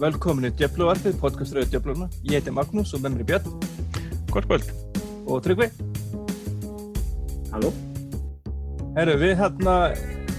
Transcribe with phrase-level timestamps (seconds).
[0.00, 2.06] Velkomin í Djöfluvarpið, podcasturöðu Djöfluna.
[2.24, 4.70] Ég heiti Magnús og með mér er Björn Gott kvöld.
[5.26, 5.68] og Tryggvi.
[7.52, 7.72] Halló?
[8.96, 9.74] Herru, við hérna,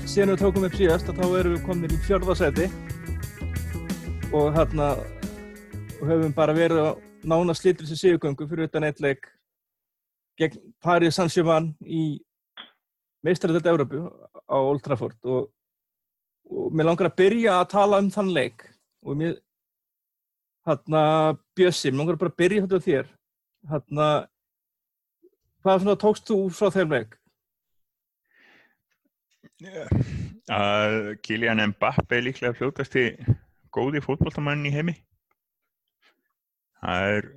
[0.10, 2.68] síðan við tókum upp síðast, að þá erum við komin í fjörðarsæti
[4.34, 4.90] og hérna,
[6.02, 6.90] og höfum bara verið á
[7.24, 9.30] nána slítur sem sigugöngu fyrir utan eitt leik
[10.38, 12.20] gegn Paris Saint-Germain í
[13.24, 14.04] meistarættið Európu
[14.50, 15.50] á Old Trafford og,
[16.50, 18.73] og mér langar að byrja að tala um þann leik
[19.04, 19.36] og mér,
[20.68, 21.02] hérna,
[21.56, 23.12] Bjössi, mér langar bara að byrja þetta á þér,
[23.74, 24.08] hérna,
[25.64, 27.18] hvað svona tókst þú frá þeim leik?
[30.52, 33.08] Að Kylian Mbappe er líklega fljótast í
[33.74, 34.96] góði fótballtamann í heimi.
[36.84, 37.30] Það er,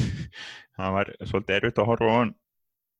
[0.76, 2.32] það var svolítið erfitt að horfa á hann,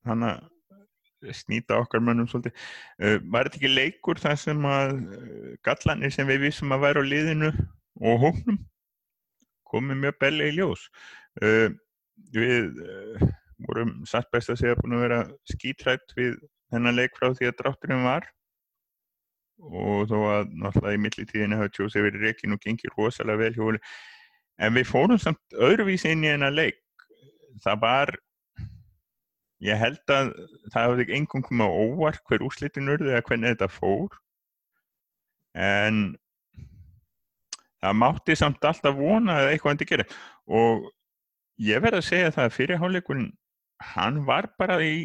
[0.09, 2.53] hann að snýta okkar mönnum svolítið.
[3.01, 7.05] Uh, var þetta ekki leikur þar sem að uh, gallanir sem við vissum að væri
[7.05, 7.51] á liðinu
[8.01, 8.59] og hóknum
[9.69, 10.87] komið mjög belli í ljós.
[11.41, 11.73] Uh,
[12.35, 13.27] við uh,
[13.67, 15.19] vorum satt best að segja búin að vera
[15.51, 16.37] skítrætt við
[16.73, 18.27] þennan leik frá því að drátturinn var.
[19.65, 23.79] Og þó að náttúrulega í millitíðinu hafa tjósið verið reikin og gengir rosalega vel hjóli
[24.59, 26.81] en við fórum samt öðruvísi inn í þennan leik.
[27.63, 28.11] Það var
[29.63, 30.33] ég held að
[30.73, 34.19] það ekki engum komið á óvart hver úrslitin urðu eða hvernig þetta fór.
[35.55, 36.03] En
[37.85, 40.05] það mátti samt alltaf vona að eitthvað endi gera
[40.59, 40.89] og
[41.61, 43.31] ég verð að segja það að fyrirháleikurinn
[43.95, 44.97] hann var bara í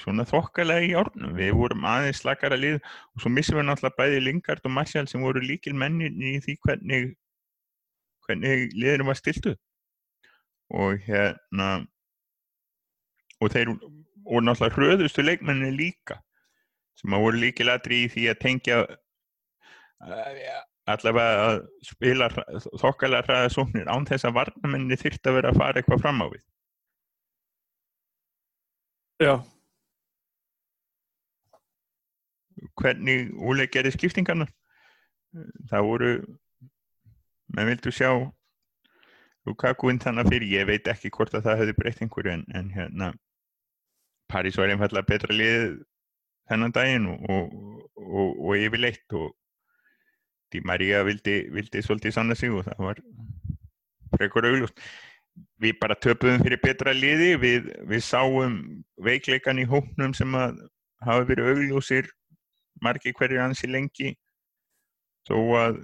[0.00, 1.34] svona þokkalega í ornum.
[1.36, 5.24] Við vorum aðeins slakara lið og svo missum við náttúrulega bæði Lingard og Martial sem
[5.24, 7.10] voru líkil mennin í því hvernig,
[8.26, 9.58] hvernig liðinu var stiltuð.
[10.70, 11.68] Og hérna,
[13.40, 13.74] og þeir,
[14.24, 16.20] og náttúrulega hröðustu leikmenni líka,
[17.00, 18.82] sem að voru líkil aðri í því að tengja
[20.96, 22.28] allavega að spila
[22.80, 26.26] þokkalega hraða sóknir án þess að varnamenni þyrft að vera að fara eitthvað fram á
[26.32, 26.44] við.
[29.20, 29.34] Já.
[32.80, 34.46] hvernig Úle gerði skiptingarna
[35.70, 36.12] það voru
[37.50, 38.10] maður vildu sjá
[39.48, 43.12] Lukaku-inn þannig fyrir, ég veit ekki hvort að það hefði breytt einhverju en, en hérna
[44.30, 45.78] París var einfallega betra lið
[46.50, 47.54] þennan daginn og, og,
[47.96, 49.32] og, og yfirleitt og
[50.50, 53.00] Di Maria vildi, vildi svolítið sanna sig og það var
[54.16, 54.80] frekur auglust
[55.62, 58.56] við bara töpuðum fyrir betra liði við, við sáum
[59.04, 60.58] veikleikan í hóknum sem að
[61.04, 62.10] hafa verið augljósir
[62.84, 64.14] margi hverjir hansi lengi.
[65.28, 65.80] Þó að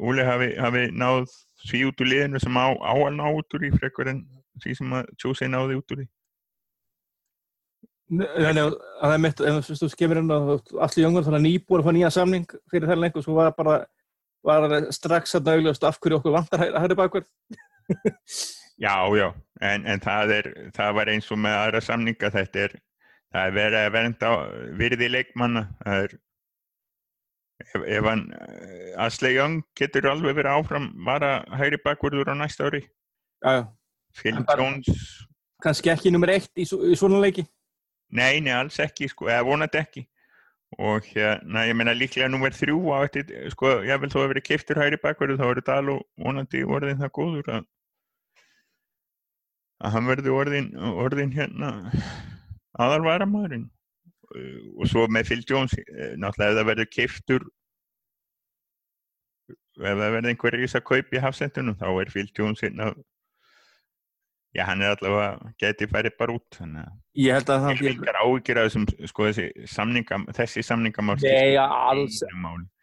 [0.00, 1.26] Úli hafi, hafi náð
[1.66, 4.22] því út úr liðinu sem á, á að ná út úr í frekkur en
[4.62, 6.06] því sem að tjósi náði út úr í
[8.10, 11.84] Þannig að það er mitt, ef þú skemur inn á allir jóngur þannig að nýbúar
[11.86, 13.76] fá nýja samning fyrir þær lengur, svo var bara
[14.46, 17.28] var strax að nauðljóðast af hverju okkur vantar að hægri bakverð
[18.80, 19.26] Já, já,
[19.60, 22.76] en, en það, er, það var eins og með aðra samninga þetta er
[23.30, 24.30] það er verið að vernda
[24.80, 26.14] virði leikmanna það er
[27.66, 28.24] ef, ef hann
[29.04, 32.82] Asle Young getur alveg verið áfram var að hægri bakverður á næsta ári.
[33.44, 33.62] Já, já.
[34.16, 35.04] Phil Jones.
[35.62, 37.44] kannski ekki nummer eitt í, í svona leiki
[38.10, 40.06] nei, nei, alls ekki, sko, eða vonandi ekki.
[40.78, 44.46] Og hérna, ég meina líklega nummer þrjú á eftir, sko, ég vil þó að verið
[44.46, 47.68] keiftur hægri bakverður, þá verður Dalo vonandi orðin það góður að
[49.80, 51.70] að hann verður orðin, orðin hérna
[52.80, 53.68] aðalvaramæðurinn
[54.78, 55.74] og svo með Phil Jones
[56.20, 57.46] náttúrulega ef það verður keiftur
[59.80, 62.92] ef það verður einhver rís að kaupa í hafsendunum þá er Phil Jones hérna
[64.56, 68.14] já hann er allavega getið færið bara út þannig að ég held að það vil
[68.24, 72.22] ágjur að þessum sko þessi samningam þessi samningamál Nei, alls,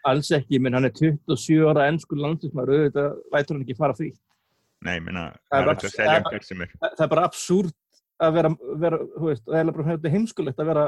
[0.07, 4.13] alls ekki, menn hann er 27 ára ennsku landismar auðvitað vætur hann ekki fara því
[4.85, 7.75] Nei, menna, það, það, það, það er bara absúrt
[8.22, 8.51] að vera,
[8.81, 10.85] vera þú veist, það er bara heimskulegt að vera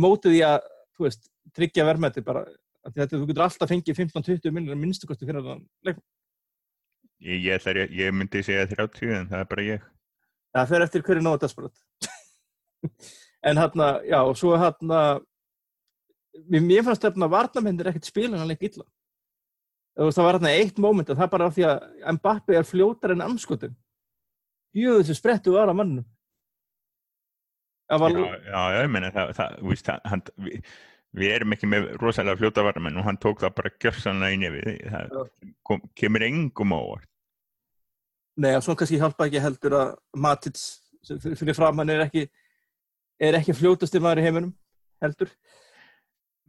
[0.00, 0.66] mótið í að,
[0.96, 2.44] þú veist, tryggja verðmætti bara,
[2.88, 5.48] þetta þú getur alltaf fengið 15-20 minnir minnstakosti fyrir.
[7.20, 9.88] Ég, ég, ég, ég myndi segja 30 en það er bara ég.
[10.54, 11.82] Það fer eftir hverju desperat.
[13.48, 15.20] en hérna, já, og svo hérna,
[16.50, 18.86] mér fannst þetta að varnamennir ekkert spila hann leik illa.
[20.00, 23.26] Það var hérna eitt móment að það bara af því að Mbappi er fljótar en
[23.26, 23.74] anskotum.
[24.76, 26.06] Jú, þessu sprettu var að mannum.
[27.90, 28.14] Var...
[28.14, 30.74] Já, já, ég meina það, það, víst, hann, við,
[31.18, 34.68] við erum ekki með rosalega fljóta varamenn og hann tók það bara gjörsanlega í nefið,
[34.92, 35.16] það
[35.66, 37.09] kom, kemur engum ávart.
[38.40, 39.92] Nei, og svo kannski hjálpa ekki heldur að
[40.22, 40.64] Matits
[41.08, 42.26] fyrir fram hann er ekki
[43.20, 44.52] er ekki fljótast í maður í heiminum
[45.02, 45.32] heldur.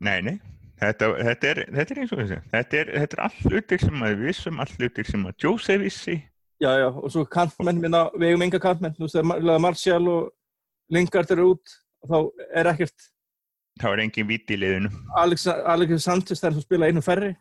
[0.02, 0.36] Nei, nei,
[0.82, 2.38] Þetta, þetta, er, þetta er eins og þessi.
[2.52, 5.76] Þetta er, þetta er all hlutir sem að við vissum, all hlutir sem að Jose
[5.78, 6.16] vissi.
[6.62, 10.32] Já, já, og svo kantmenn minna, við eigum enga kantmenn, þú veist, þegar Marcial og
[10.94, 11.76] Lingard eru út,
[12.10, 12.18] þá
[12.58, 13.12] er ekkert,
[13.80, 14.92] Það var engin vít í liðinu.
[15.18, 17.32] Alex, Alex Sanchez þær sem spila einu færri.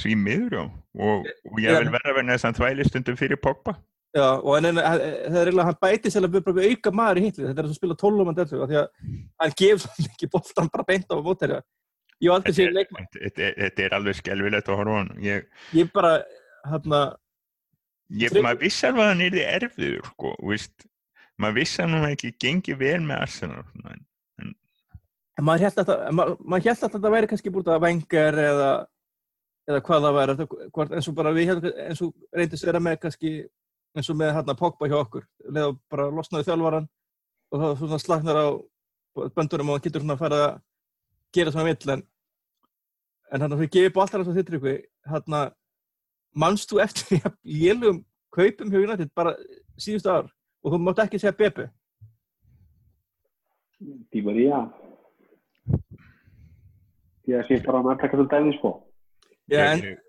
[0.00, 0.70] Því miður.
[0.94, 3.76] Og, og ég vil vera verið að þvæli stundum fyrir Pogba.
[4.14, 5.02] Já, og en, en það
[5.40, 6.36] er eiginlega, hann bæti sér að
[6.70, 9.08] auka maður í hitlið, þetta er að spila 12 mann deltu, því að
[9.42, 11.18] hann gefur svo mikið bóltan bara beint á.
[12.22, 13.08] Ég aldrei séð leikmann.
[13.10, 15.12] Þetta, er alveg skelvilegt að horfa hann.
[15.24, 16.12] Ég, Ég bara,
[16.70, 17.00] hérna,
[18.14, 20.86] ég, Trygg- maður vissi alveg að hann er erfiður, sko, veist.
[21.42, 23.64] Maður vissi að hann ekki gengi vel með Arsenal.
[23.90, 24.54] en
[25.34, 25.88] En maður held að
[26.86, 28.68] að þetta væri kannski búin að vengar eða,
[29.68, 30.46] eða hvað það væri,
[30.76, 33.32] hvort, eins og bara við heldum, eins og reyndist vera með kannski,
[33.96, 36.88] eins og með hérna Pogba hjá okkur, leða bara losnaði þjálfaran
[37.54, 38.46] og það svona slagnar á
[39.36, 40.56] böndunum og hann getur svona að fara að
[41.34, 42.04] gera svona vill, en
[43.34, 44.80] en hann fyrir gefið bóltar eins og þittur ykkur,
[45.10, 45.44] hérna,
[46.34, 48.02] manst þú eftir lélugum
[48.34, 49.34] kaupum hjá United bara
[49.78, 50.28] síðustu ár
[50.64, 51.68] og þú mátt ekki segja Beppe.
[54.12, 54.62] Di Maria.
[57.24, 58.72] Því að sé bara að maður taka svo dæmi, sko.
[59.50, 60.00] Já, en ég-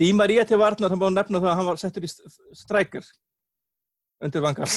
[0.00, 2.08] Di Maria, til varnar, hann búið að nefna það að hann var settur í
[2.56, 3.04] strækjar
[4.24, 4.70] undir vangar.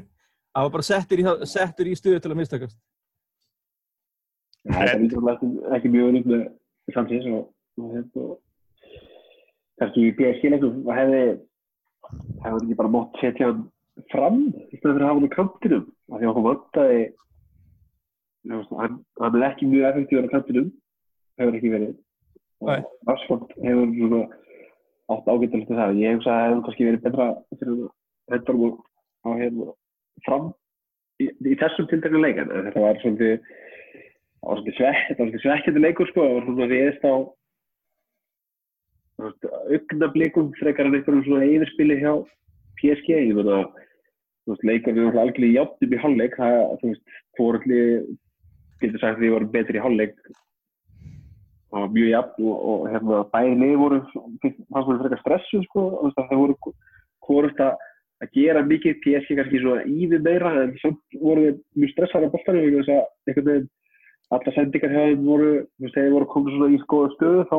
[0.54, 2.78] hann var bara settur í, settur í stuðu til að mistakast.
[4.64, 6.42] Það er ekki, ekki mjög öðrugt með
[6.96, 7.44] samsins og,
[7.78, 8.26] og, hérna,
[9.78, 11.22] kannski í PSG-leikum hefði
[12.44, 13.62] hefði ekki bara mótt setja hann
[14.12, 16.44] fram í stæðan fyrir að hafa hann á kantinum af því að þú
[18.58, 20.72] veist, hann, hann er ekki mjög effektíður á kantinum
[21.40, 21.94] hefur ekki verið
[22.62, 24.26] Rashford hefur
[25.12, 25.98] átt ágættilegt til það.
[26.00, 27.26] Ég hugsa að það hefur kannski verið betra
[27.58, 27.80] fyrir
[28.32, 28.76] hendur
[29.24, 29.72] á hérna
[30.24, 30.50] fram
[31.22, 35.84] í, í þessum tiltekna leik þetta var svolítið það var svolítið svekk, var svolítið svekkjandi
[35.84, 37.14] leikur sko, það var svona viðist á
[39.74, 42.12] augnablikum frekar en einhverjum svona yfirspili hjá
[42.80, 43.36] PSG, ég
[44.44, 47.04] þú veist, leikur við náttúrulega algjörlega játtum í hálfleik, það, þú veist,
[47.38, 47.78] fóralli
[48.82, 50.18] getur sagt að við vorum betri í hálfleik
[51.74, 55.84] það var mjög jafn og, og hérna, bæði lið voru fannst voru frekar stressu sko,
[56.04, 56.56] veist, það voru
[57.26, 62.30] hvort að gera mikið PSG kannski svona ívið meira en samt voru við mjög stressaðar
[62.30, 63.70] á boltanum vegna þess að einhvern veginn
[64.34, 67.58] alla sendingar þeim voru, þú veist, þeir voru komið svona í skoða stöðu þá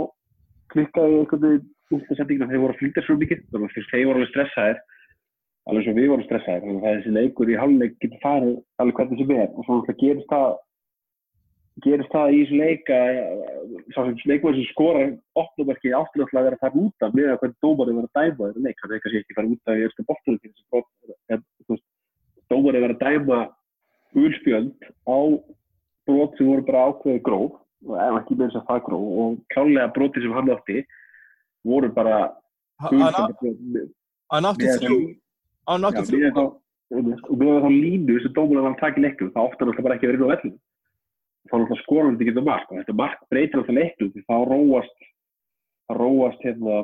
[0.73, 4.07] klikkaði einhvern veginn út af sendingina þeir voru að flýta svo mikið þannig að þeir
[4.09, 4.79] voru alveg stressaðir
[5.65, 9.21] alveg svo við vorum stressaðir þannig að þessi leikur í hálfleik getur farið alveg hvernig
[9.21, 10.57] sem er og svo gerist það
[11.83, 13.17] gerist það í þessu leik að
[13.91, 15.09] sá sem leikmaður sem skorar
[15.41, 18.45] opnumarki áttur náttúrulega að vera fara út af með að hvernig dómarið var að dæma
[18.45, 20.39] þeirra leik þannig að kannski ekki fara út af í erstu bóttunum
[22.53, 23.39] dómarið var að dæma
[24.15, 25.17] gulspjöld á
[26.07, 29.37] brot sem voru bara ákveði gróf og ef ekki með þess að það gróf og
[29.51, 30.77] klálega broti sem hann átti
[31.65, 32.19] voru bara
[32.75, 34.99] Hann átti þrjú,
[35.69, 36.45] hann átti þrjú.
[36.91, 40.23] og með þá línu sem dómarinn var að taka átti hann alltaf bara ekki inn
[40.23, 40.57] á vellinu.
[41.45, 44.35] Þá náttúrulega skorar hann ekki þetta mark og þetta mark breytir alltaf leiknum því þá
[44.49, 45.07] róast,
[45.85, 46.77] þá róast hérna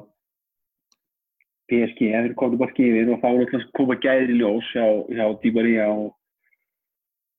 [1.71, 4.87] PSG eða þeir komið mark yfir og þá náttúrulega koma gæðir í ljós hjá,
[5.17, 6.09] hjá Di Maria og,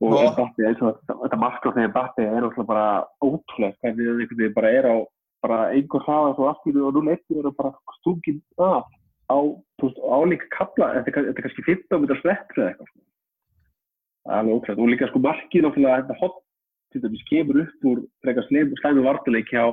[0.03, 2.87] og og þetta, mark á þegar Mbappe er náttúrulega bara
[3.23, 4.97] ótrúlega hvernig veginn bara er á
[5.43, 8.91] bara einhver hraða svo aftur og 0-1 er hann bara stungin af
[9.33, 9.39] á,
[10.17, 12.91] álíka kapla, þetta er er kannski 15 metrar sprettur eða eitthvað.
[14.23, 14.83] Það er alveg óklæmt.
[14.83, 16.39] Og líka sko markið náttúrulega þetta hot,
[16.93, 19.65] til dæmis, kemur upp úr frekar slæmu vartaleik hjá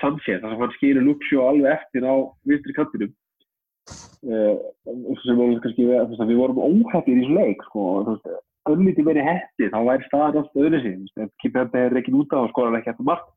[0.00, 2.14] Sanchez, þar sem hann skilur Luxio alveg eftir á
[2.48, 3.14] vinstri kantinum.
[4.26, 4.58] Uh,
[5.22, 7.84] sem var kannski, að við vorum óhættir í þessu leik, sko,
[8.72, 12.42] öllítið verið hetti, þá væri staðan alltaf öðru veist, ef Kipembe er ekki út á
[12.42, 13.28] og skorar ekki eftir mark,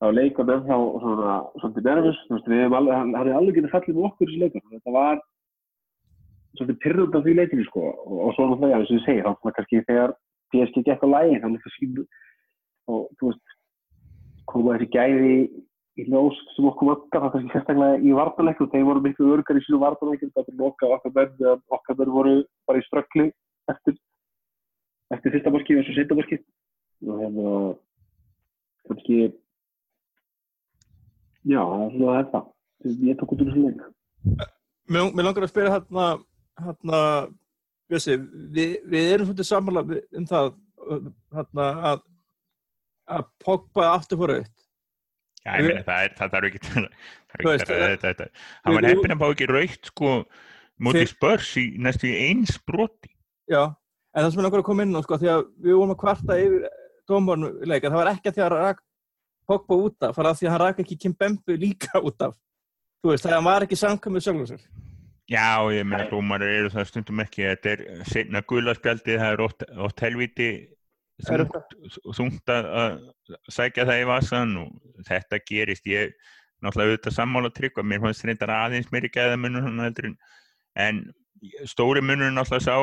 [0.00, 4.40] þá leikur hann ennþá svona, svolítið nervus, hann hefði alveg getið fallið með okkur í
[4.40, 5.20] leikur, þetta var
[6.56, 9.30] svolítið pyrrund af því leikinu, sko, og, og svo náttúrulega, eins og ég segi, þá
[9.34, 10.16] svona kannski þegar
[10.54, 12.00] PSG gekk á lægi, þá náttúrulega sín,
[12.88, 13.54] og þú veist,
[14.50, 15.36] koma þessi gæði
[15.94, 19.64] í ljós sem okkur vantar, þá kannski sérstaklega í vartanleikum, þeir voru miklu örgar í
[19.66, 22.34] sínu vartanleikum, það er loka okkar menn, okkar menn voru
[22.68, 23.30] bara í ströggli
[23.72, 23.96] eftir,
[25.14, 26.40] eftir fyrsta marki og svo setja marki,
[27.04, 27.54] og hérna,
[28.88, 29.18] kannski,
[31.44, 32.40] Já, það er þetta.
[33.04, 33.80] Ég tók út úr þessu leik.
[34.88, 36.06] Mér langar að spyrja hérna,
[36.64, 37.00] hérna,
[37.94, 38.16] Bjössi,
[38.58, 39.84] við, við erum svolítið sammála
[40.18, 40.50] um það,
[41.38, 42.02] hérna, að,
[43.18, 44.54] að Pogba aftur fór aukt.
[45.44, 46.88] Já, ég meina, það er, það þarf ekki það
[47.34, 48.26] Þú ekki það- þetta.
[48.64, 50.12] Hann var heppin að fá ekki raukt, sko,
[50.94, 53.10] Þeir- spörs í næstu eins broti.
[53.50, 53.62] Já,
[54.14, 56.00] en það sem ég langar að koma inn á, sko, því að við vorum að
[56.04, 56.64] kvarta yfir
[57.68, 58.80] leik, en það var ekki að því að rak
[59.44, 62.22] Pogba út af, það var að því að hann rak ekki Kim Bembu líka út
[62.24, 62.32] af.
[63.04, 64.62] Þú veist, það var ekki samkvæmið sjálfur sér.
[65.24, 69.64] Já, ég meina dómarar eru það stundum ekki, þetta er setna gulaspjaldið, það er oft,
[69.86, 70.48] oft helviti
[71.24, 72.98] þungt, að
[73.48, 76.12] sækja það í vasan og þetta gerist, ég
[76.60, 81.00] náttúrulega auðvitað sammála tryggva, mér fannst reyndar aðeins gæðamunur hann heldur en,
[81.72, 82.76] stóri munur náttúrulega sá,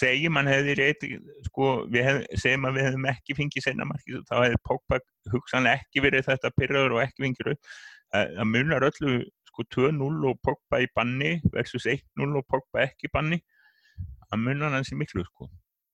[0.00, 1.06] segjum hann hefði reynd,
[1.50, 5.02] sko, hef, segjum að við hefðum ekki fengið senna markið, þá hefði Pogba
[5.34, 7.74] hugsanlega ekki verið þetta pyrraður og ekki fengið það
[8.10, 9.18] það munar öllu
[9.50, 13.40] sko 2-0 og Pogba í banni versus 1-0 og Pogba ekki í banni
[14.30, 15.48] það munar hans í miklu sko.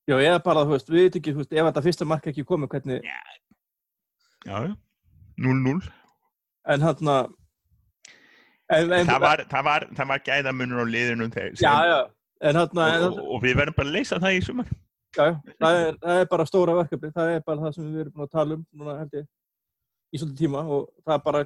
[0.07, 2.45] Já, eða bara, þú veist, við veitum ekki, þú veist, ef þetta fyrsta mark ekki
[2.47, 3.17] komið, hvernig, já,
[4.47, 4.59] já,
[5.43, 5.89] 0-0
[6.67, 7.33] en hann að,
[8.77, 11.99] en, en, það var, það var, það var gæðamunur á liðunum þegar já, já,
[12.47, 14.71] en hann að, og, og við verðum bara að leysa það í sumar.
[15.17, 18.15] Já, það er, það er bara stóra verkefni, það er bara það sem við erum
[18.15, 21.45] búin að tala um núna í svolítið tíma og það er bara,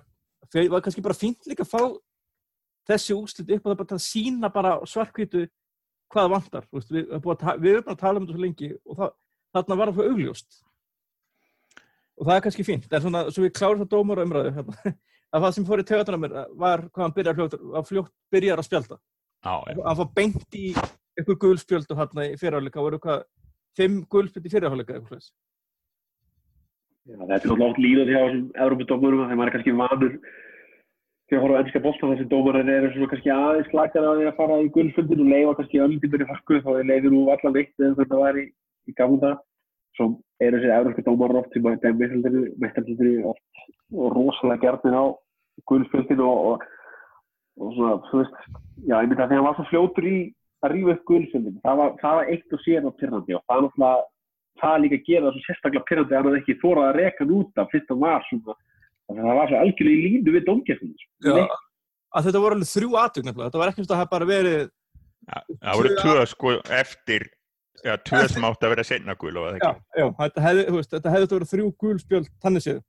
[0.49, 1.83] það var kannski bara fínt líka að fá
[2.91, 5.45] þessi úrslit upp og það er bara að sína bara svartkvítu
[6.11, 9.13] hvað vantar, veist, við, erum búin að tala um þetta svo lengi og það,
[9.55, 10.57] þarna var það fyrir augljóst.
[12.21, 14.95] Og það er kannski fínt, en svona, svo við klárum það dómar umræðu, hérna,
[15.35, 18.63] að það sem fór í tegatunum mér var hvað hann byrjar fljótt, að fljótt byrjar
[18.63, 23.01] að spjálta já, já, hann fór beint í eitthvað gulspjöld og hann í fyrirháleika voru
[23.03, 23.23] hvað
[23.79, 25.31] fimm gulspjöld í fyrirháleika eitthvað.
[27.11, 30.13] Já, þetta er náttúrulega oft líðað hjá þessum Európa-dómurum þegar maður er kannski vanur
[31.31, 34.35] þegar að horfa á ennska bolta þessi dómarar eru svona kannski aðeins slakar að þeirra
[34.37, 37.83] fara í gullfundin og leifa kannski öllum í farku þá er leiðir nú allan veitt
[37.83, 38.45] eða þetta var í,
[38.95, 39.41] dag
[39.99, 40.07] svo
[40.39, 42.11] eru þessi európska dómarar oft sem að dæmi
[42.63, 45.05] meðstændinu oft og rosalega gerðin á
[45.67, 46.65] gullfundin og, og,
[47.59, 48.39] og svona, þú veist
[48.87, 50.17] já, ég myndi að þegar hann var svo fljótur í
[50.63, 53.57] að rífa upp gullfundin, það var, það var eitt og sér á pyrrandi og það
[53.57, 54.09] er náttúrulega
[54.61, 57.61] það líka gera það svo sérstaklega pyrrandi að hann ekki þórað að reka hann út
[57.63, 61.09] af fyrst og var svona þannig að það var svo algjörlega í línu við dómgæstunum
[61.27, 61.59] Já,
[62.11, 64.63] að þetta voru alveg þrjú aðtök nefnilega, þetta var ekki að það hafa bara verið,
[65.31, 67.27] já, það voru tvö sko eftir
[67.81, 70.87] já, tvö sem átti að vera senna gul og það já, ekki já, þetta hefði,
[70.95, 72.81] þetta hefði verið þrjú gulspjöld, þannig séð.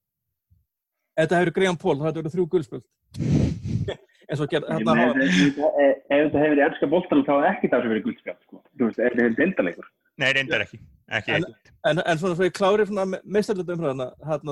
[1.22, 2.88] Þetta Graham Paul, það hefði verið þrjú gulspjöld.
[4.32, 7.70] en svo gerð, ef þetta hafa, ef þetta hefur verið ennska boltanum þá er ekki
[7.72, 8.62] það sem verið guldspjall sko.
[8.80, 9.90] þetta hefur
[10.22, 10.80] nei, reyndar ekki,
[11.18, 11.48] ekki En-
[11.90, 12.86] en, en svona svo ég klári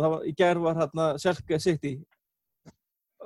[0.03, 1.91] það var, í gerð var hérna Selke City,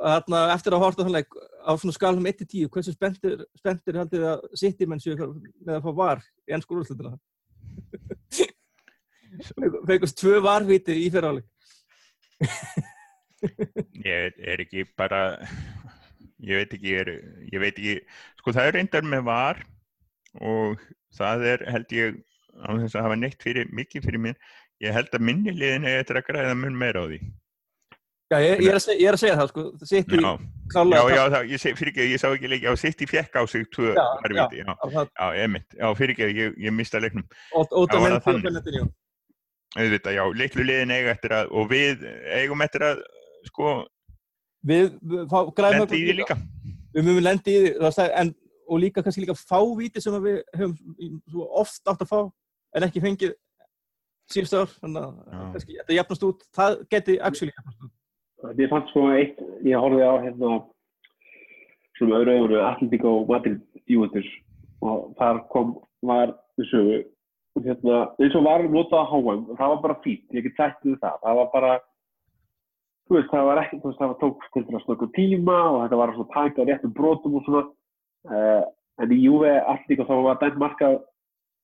[0.03, 1.27] hérna, eftir að horta þannig
[1.63, 5.15] á svona skalum 1-10, hversu spenntir, spenntir haldið að City menn séu
[5.63, 7.13] með að fá var í ennsku úrslutina?
[9.87, 11.47] Fengast tvö varviti í fyriráleik.
[14.03, 15.37] ég er ekki bara
[16.43, 17.09] ég veit ekki, er,
[17.51, 17.95] ég veit ekki
[18.39, 19.61] sko það er reyndar með var
[20.43, 20.81] og
[21.15, 22.17] það er held ég
[22.61, 24.35] á þess að hafa neitt fyrir, mikið fyrir mér.
[24.83, 27.19] Ég held að minni liðin er eftir að græða mun meira á því.
[28.33, 30.31] Já, ég, ég, er að segja, ég er að segja það, sko, já, já,
[30.73, 33.43] klálega já það, ég fyrir ekki, ég sá ekki leiki á sitt í fjekk á
[33.51, 37.25] sig tvö Já, varviti, já, það, já, emitt, já, fyrir ekki ég, ég mista leiknum,
[37.53, 38.47] óta Já, það þannig?
[38.47, 38.87] Fernandinho.
[39.77, 42.07] auðvitað, já, litlu liðin eiga eftir að, og við
[42.39, 43.03] eigum eftir að
[43.51, 43.73] sko,
[44.71, 46.39] Við, við græðum í því líka.
[46.95, 48.33] Við munum lendi í því, það sagði, en,
[48.71, 52.19] og líka kannski líka fá víti sem við höfum í- svo oft átt að fá,
[52.73, 53.33] en ekki fengið
[54.31, 55.17] síðustu ár, þannig að
[55.55, 57.93] kannski, þetta jafnast út, það geti actually jafnast út.
[58.59, 60.51] ég fannst sko eitt, ég horfði á hérna
[61.97, 64.29] svona öðru öðru Atlético Madrid Juventus.
[64.83, 66.83] Og þar kom, var þessu
[67.63, 70.97] hérna, eins og var notað á HM það var bara fínt, ég get sagt við
[71.03, 71.19] það.
[71.23, 71.73] Það var bara
[73.07, 75.57] þú veist, það var ekki, þú veist, það var tók til þess að snöggu tíma
[75.69, 77.65] og þetta var svona tæk á réttum brotum og svona.
[78.23, 78.63] Uh,
[79.03, 80.93] en í Juve Atlético þá var dæmt marka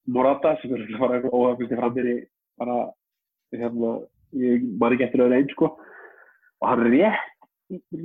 [0.07, 2.21] Morata sem er bara óhafnist í framfyrir
[2.59, 2.77] bara
[3.55, 3.97] hérna,
[4.37, 5.73] ég man ekki eftir öðru einn sko.
[6.59, 7.35] Og hann rétt,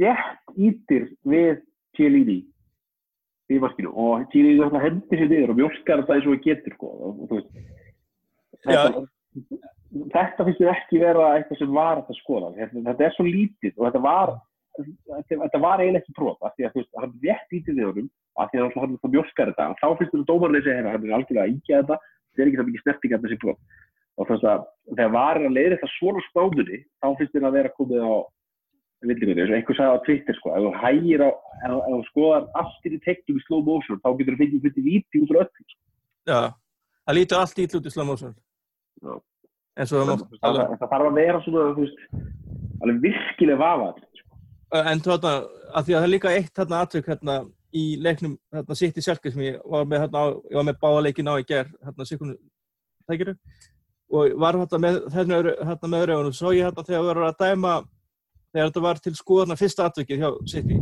[0.00, 1.62] rétt ítir við
[1.96, 2.40] Chiellini
[3.52, 6.92] í markinu og Chiellini hendir sér niður og mjölkar þetta eins og það getur sko.
[6.94, 7.34] og, og,
[8.64, 9.04] þetta,
[10.14, 12.52] þetta finnst mér ekki vera eitthvað sem var að skoða.
[12.58, 14.36] Þetta, þetta er svo lítið og þetta var
[14.78, 18.11] þetta, var eiginlega ekki próf af því að þú veist, hann rétt ítið við honum
[18.35, 19.69] af því að hann náttúrulega mjölkar þetta.
[19.71, 21.97] Og þá finnst mér dómarlega segja hérna, hann er algjörlega að íkja þetta
[22.35, 23.59] þetta er ekki það mikið snertingar þessi próf
[24.14, 24.61] og þú veist að
[24.95, 28.14] þegar var að leiða þetta svona spámunni þá finnst mér að vera komið á
[29.04, 31.31] villingunni, eins og einhver sagði á Twitter sko, ef þú hægir á,
[31.66, 35.16] ef þú skoðar aftur í teknum í slow motion, þá getur þú fengið fyrir víti
[35.21, 35.33] út
[44.73, 45.35] En það, það það, það þarna,
[45.75, 47.37] að því að það er líka eitt þarna atvik hérna
[47.75, 50.78] í leiknum hérna sitt í sjálfgeir sem ég var með hérna á, ég var með
[50.83, 52.38] báleikin á í ger hérna sikkunum
[53.11, 53.35] tækiru
[54.14, 57.28] og var hérna með hérna, hérna með öðru og svo ég hérna þegar við varum
[57.28, 57.75] að dæma
[58.54, 60.78] þegar þetta var til skoðana fyrsta atvikið hjá City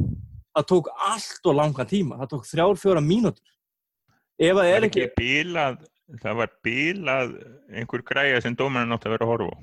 [0.53, 2.19] það tók allt og langan tíma.
[2.21, 3.53] Það tók þrjár, fjóra mínútur.
[4.37, 5.79] Ef það Það er ekki bílað,
[6.21, 7.31] það var bílað
[7.73, 9.59] einhver græja sem dómarinn átti að vera að horfa á.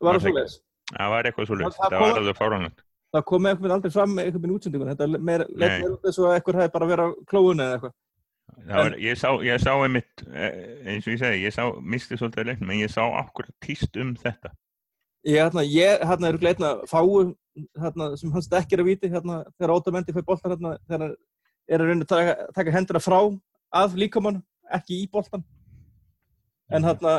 [0.00, 0.54] var var það það
[0.90, 2.80] Það var eitthvað svo Það- það það var alveg fáránlegt.
[3.14, 5.48] Það kom einhvern veginn aldrei fram með einhvern veginn útsendingun þetta meira
[5.90, 7.98] út og að einhver hefði bara verið á klóinu eða eitthvað.
[8.70, 10.56] Var, ég, sá, ég sá einmitt, eh,
[10.90, 14.10] eins og ég segi, ég sá, misti svolítið leiknum, en ég sá okkur týst um
[14.18, 14.50] þetta.
[15.26, 17.34] ég hérna, ég hérna er gleitna fáu
[17.78, 21.14] hérna sem hans dekkir að víti hérna þegar ótamendi fyrir boltan hérna þegar
[21.68, 23.18] er að reyna að taka, taka hendina frá
[23.82, 24.40] af líkamann,
[24.72, 25.44] ekki í boltan
[26.70, 27.14] en hérna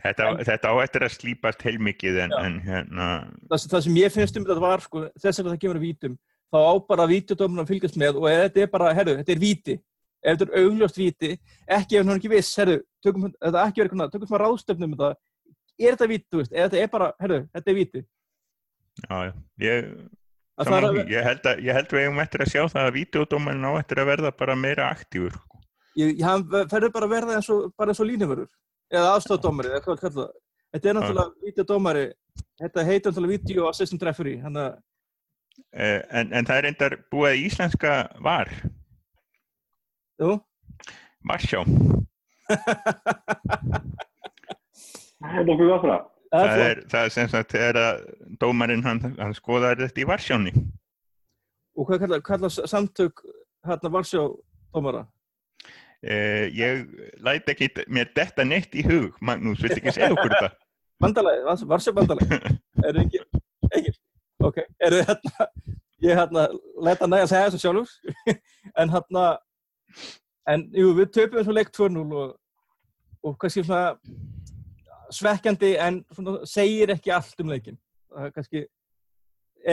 [0.00, 3.06] Þetta, En- þetta á eftir að slípast heilmikið en, en hérna,
[3.50, 6.14] það, það sem ég finnst um þetta var sko, þess að það kemur að vítum
[6.50, 9.76] þá á bara vítudómurinn að fylgjast með og þetta er bara, herru, þetta er víti.
[10.20, 11.28] Ef þetta er augljóst víti,
[11.64, 14.96] ekki ef hann er ekki viss herru, tökum þetta ekki verið tökum svona ráðstöfnum um
[14.98, 15.10] þetta.
[15.80, 18.02] Er þetta víti, þú veist, ef þetta er bara, herru, þetta er víti.
[19.00, 19.32] Já, já,
[19.64, 19.92] ég,
[20.60, 22.88] það saman því, að, ég, held að, ég held við eigum eftir að sjá það
[22.88, 25.38] að vídeodómarinn á eftir að verða bara meira aktífur.
[25.96, 28.50] ég, ég, hann ferður bara að verða eins og, bara eins og línumörur
[28.90, 30.30] eða afstofdómari, eða hvað kalla það
[30.70, 32.06] þetta er náttúrulega vítudómari
[32.60, 34.78] þetta heitir náttúrulega video assistant referee hann að,
[35.70, 37.90] Eh, en, en það er reyndar búið að íslenska
[38.24, 38.48] var,
[40.20, 40.38] jú.
[41.28, 41.60] Varsjá.
[45.20, 46.06] Það er nokkuð gott það.
[46.40, 48.00] er er, það er sem sagt þegar að
[48.40, 50.52] dómarinn hann, hann skoðar þetta í Varsjóni.
[51.76, 53.22] og hvað kalla, kalla samtök
[53.66, 54.22] hérna Varsjá
[54.74, 55.04] dómara
[56.00, 56.86] Eh, ég
[57.20, 60.48] læt ekki mér detta neitt í hug, Magnús, viltu ekki segja okkur þetta?
[61.00, 63.20] bandalagi, Varsjá bandalagi er það ekki,
[63.68, 63.92] ekki
[64.48, 65.48] ok, er það hérna
[66.00, 66.46] ég hérna,
[66.80, 67.92] leta næja að segja þessu sjálfur.
[68.80, 69.24] En hérna
[70.48, 72.34] en jú, við töpum svo leik 2-0 og,
[73.26, 73.96] og kannski svona
[75.12, 77.76] svekkjandi en svona segir ekki allt um leikin
[78.10, 78.64] það er kannski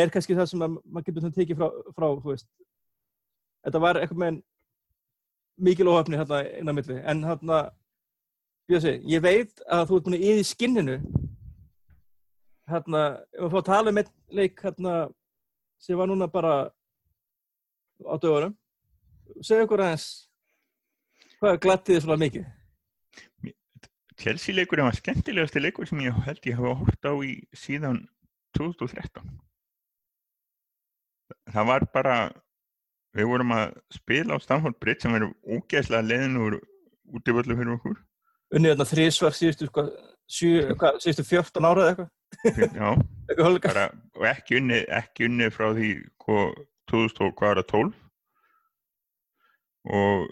[0.02, 2.48] er kannski það sem að, maður getur svona tekið frá, frá þú veist.
[3.64, 4.40] Þetta var eitthvað með
[5.58, 7.00] mikil óhafni hérna inn á milli.
[7.04, 7.62] En hérna
[8.68, 10.96] Bjössi, ég veit að þú ert búin að yfir skinninu.
[12.68, 14.96] Hérna, ef við fá að tala um einn leik hérna,
[15.80, 16.56] sem var núna bara
[18.04, 18.58] á dögunum
[19.42, 20.08] segja okkur aðeins
[21.42, 22.46] hvað glattið þið svona mikið?
[24.18, 28.00] Chelsea leikurinn var skemmtilegasti leikur sem ég held ég hafa hort á í síðan
[28.58, 29.28] 2013.
[31.54, 32.16] Það var bara,
[33.18, 36.60] við vorum að spila á Stamford Bridge sem verður ógeðslega leiðin úr
[37.18, 37.98] útivöldu fyrir okkur.
[38.54, 39.86] unnið þarna þrísvar síðustu sko,
[40.28, 42.10] síðustu 14 ára eða eitthvað?
[43.68, 46.52] Bara, og ekki unni, ekki unni frá því hvað,
[46.92, 47.96] 2000 og hvað var það 12
[49.98, 50.28] og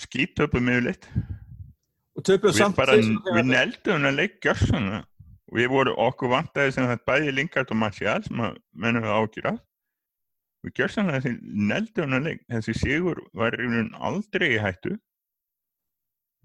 [0.00, 1.08] skítöpum yfirleitt
[2.20, 6.88] við samt bara, við neldum hann að leik gjörsana og við vorum okkur vantaði sem
[6.88, 9.60] þetta bæði Lingard og Martial sem að mennum við ágjur af
[10.64, 13.56] við gjörsana þessi neldum hann að leik þessi sigur var
[14.10, 14.96] aldrei í hættu.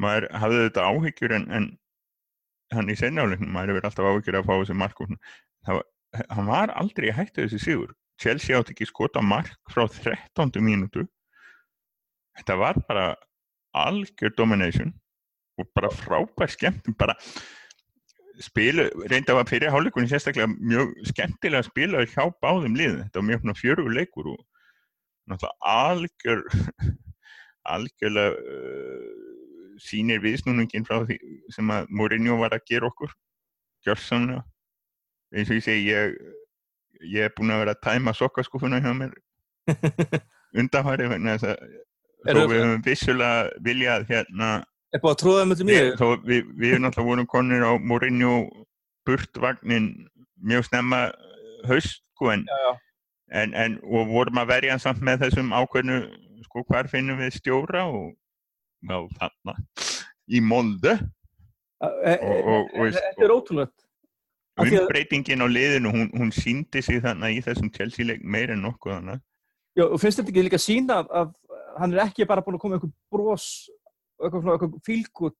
[0.01, 1.67] Maður hafði þetta áhyggjur en, en
[2.75, 5.19] hann í senjáleiknum, maður hefur alltaf áhyggjur að fá þessi markum
[5.65, 5.85] það var,
[6.35, 7.93] hann var aldrei í hættu þessi sigur.
[8.21, 10.61] Chelsea átti ekki skota mark frá 13.
[10.63, 11.03] mínútu.
[12.39, 13.07] Þetta var bara
[13.75, 14.93] algjör domination
[15.59, 17.15] og bara frábær skemmtum bara
[18.43, 23.27] spilu, reynda var fyrir hálfleikunni sérstaklega mjög skemmtilega að spila hjá báðum liðum, þetta var
[23.29, 24.41] mjög fjörugur leikur og
[25.29, 26.43] náttúrulega algjör
[27.75, 31.17] algjörlega uh, sýnir viðsnúningin frá því
[31.53, 33.11] sem að Mourinho var að gera okkur
[33.85, 34.43] gjörsamlega.
[35.35, 36.13] Eins og ég segi ég,
[37.03, 39.15] ég er búin að vera að tæma sokkaskúfuna hjá mér
[40.59, 41.65] undanfæri vegna þess að
[42.25, 44.51] þó Eru- við höfum vissulega viljað hérna
[44.95, 48.33] er búið að tróða með þetta Við, mjög við, við náttúrulega vorum konir á Mourinho
[49.05, 49.89] burtvagnin
[50.41, 51.01] mjög snemma
[51.69, 52.73] haust sko, en, já, já.
[53.41, 55.99] en, en, og vorum að verja samt með þessum ákveðnu
[56.47, 58.13] sko hvar finnum við stjóra og
[58.85, 59.57] já þarna
[60.31, 60.95] í moldu
[61.85, 63.33] E- e- og- þetta er
[64.71, 68.61] að- umbreytingin á liðinu, hún, hún síndi sig þannig í þessum Chelsea leik meir en
[68.63, 69.19] nokkuð annað.
[69.75, 71.33] Já, og finnst þetta ekki líka sína að, að
[71.81, 72.79] hann er ekki bara búin að koma
[73.11, 73.84] bros og
[74.25, 75.37] eitthvað svona eitthvað fílgút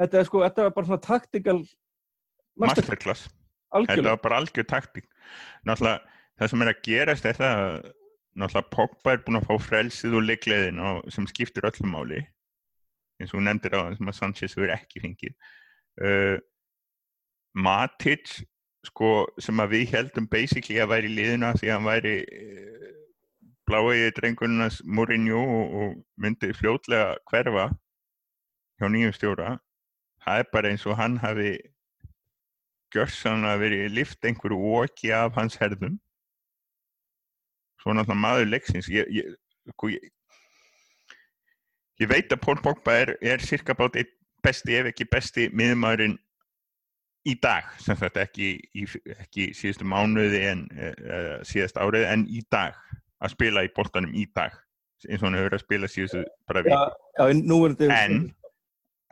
[0.00, 1.60] þetta er sko, þetta er bara svona taktikal
[2.60, 4.10] masterclass, þetta algjörlega.
[4.16, 5.08] Var bara algjör taktík.
[5.68, 7.80] Náttúrulega það sem er að gerast er það að
[8.40, 12.22] náttúrulega Pogba er búin að fá frelsið og leikleðin sem skiptir öllum máli.
[13.20, 15.36] Eins og hún nefndir á það sem að Sanchez verður ekki fengið.
[16.00, 16.38] Uh,
[17.60, 18.38] Matic
[18.86, 22.88] sko sem að við heldum basically að væri í liðina því að hann væri uh,
[23.68, 27.68] bláiði drengurnas Mourinho og, og myndi fljótlega hverfa
[28.80, 29.58] hjá nýjum stjóra
[30.24, 31.56] það er bara eins og hann hafi
[32.94, 35.98] gjörsanlega verið lift einhverju oki af hans herðum.
[37.80, 39.36] Svo náttúrulega maður leiksins ég, ég,
[39.72, 40.10] sko, ég,
[42.02, 44.10] ég veit að Pól Pogba er, er cirka bát einn
[44.44, 46.16] besti ef ekki besti miðumæðurinn
[47.28, 48.54] í dag, sem þetta ekki,
[49.20, 52.78] ekki síðustu mánuði en uh, síðast árið en í dag
[53.20, 54.56] að spila í bóltanum í dag
[55.04, 58.16] eins og hann hefur að spila síðustu bara við er þetta en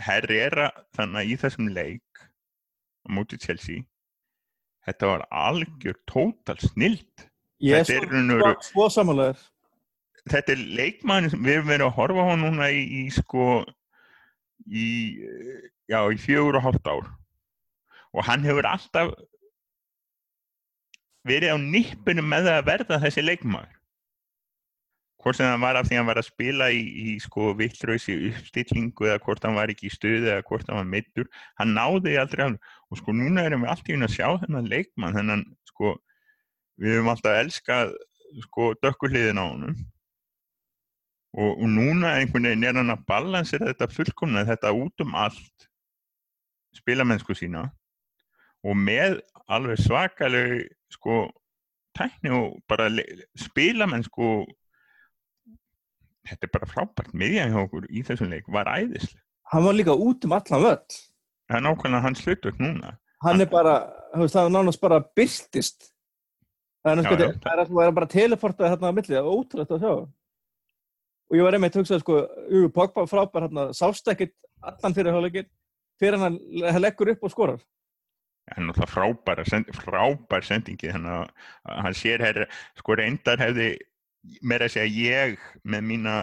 [0.02, 3.84] Herrera þannig að í þessum leik á móti Chelsea.
[4.86, 7.28] Þetta var algjör tótal snild
[7.64, 9.30] ég er þetta er og svo, svo
[10.28, 13.46] þetta er leikmann sem við erum verið að horfa á hann núna í, í sko
[14.68, 14.86] í,
[15.90, 17.10] já, í fjögur og hálft ár.
[18.16, 19.12] Og hann hefur alltaf
[21.28, 23.77] verið á nippinu með að verða þessi leikmaður
[25.18, 28.16] hvort sem það var af því að hann var að spila í, í sko vittlausi
[28.30, 32.14] uppstillingu eða hvort hann var ekki í stuði eða hvort hann var meittur hann náði
[32.20, 32.74] aldrei alveg.
[32.88, 35.96] Og sko núna erum við allt í hún að sjá þennan leikmann þennan sko
[36.78, 37.94] við höfum alltaf elskað
[38.44, 39.80] sko dökkuhliðin á honum.
[41.38, 45.68] Og, og núna einhvern veginn er hann að balansera þetta fullkomna þetta út um allt
[46.78, 47.66] spilamennsku sína.
[48.62, 49.18] Og með
[49.50, 51.26] alveg svakaleg sko
[51.98, 52.88] tækni og bara
[53.38, 54.46] spilamennsku
[56.28, 59.94] þetta er bara frábært miðjan hjá okkur í þessum leik var æðislega hann var líka
[59.96, 60.98] út um allan völl.
[61.48, 62.96] Það er nákvæmlega hans hlutverk núna.
[63.24, 63.76] Hann er bara,
[64.14, 65.88] veist, það er nánast bara byrtist.
[66.84, 67.40] Það er Já, náttúrulega, já.
[67.44, 69.94] það er að er bara teleportað hérna á milli, það er ótrúlegt að sjá.
[71.28, 75.16] Og ég var einmitt að hugsa sko, Ugu Pogba frábær hérna, sást ekkert allan fyrir
[75.16, 75.48] hálfleikir
[76.00, 77.64] fyrir hann hann leggur upp og skorar.
[78.52, 82.46] Hann er náttúrulega frábær, send, frábær sendingi að að hann sér herri,
[82.78, 83.74] sko reyndar hefði
[84.42, 86.18] meira að segja ég með mína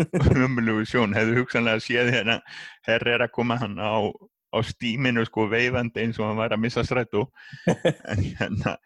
[0.46, 2.40] umlugu sjón hefði hugsanlega séð hérna
[2.88, 4.12] herri er að koma hann á,
[4.52, 7.24] á stíminu sko veifandi eins og hann var að missa strættu
[7.66, 8.76] en, hérna,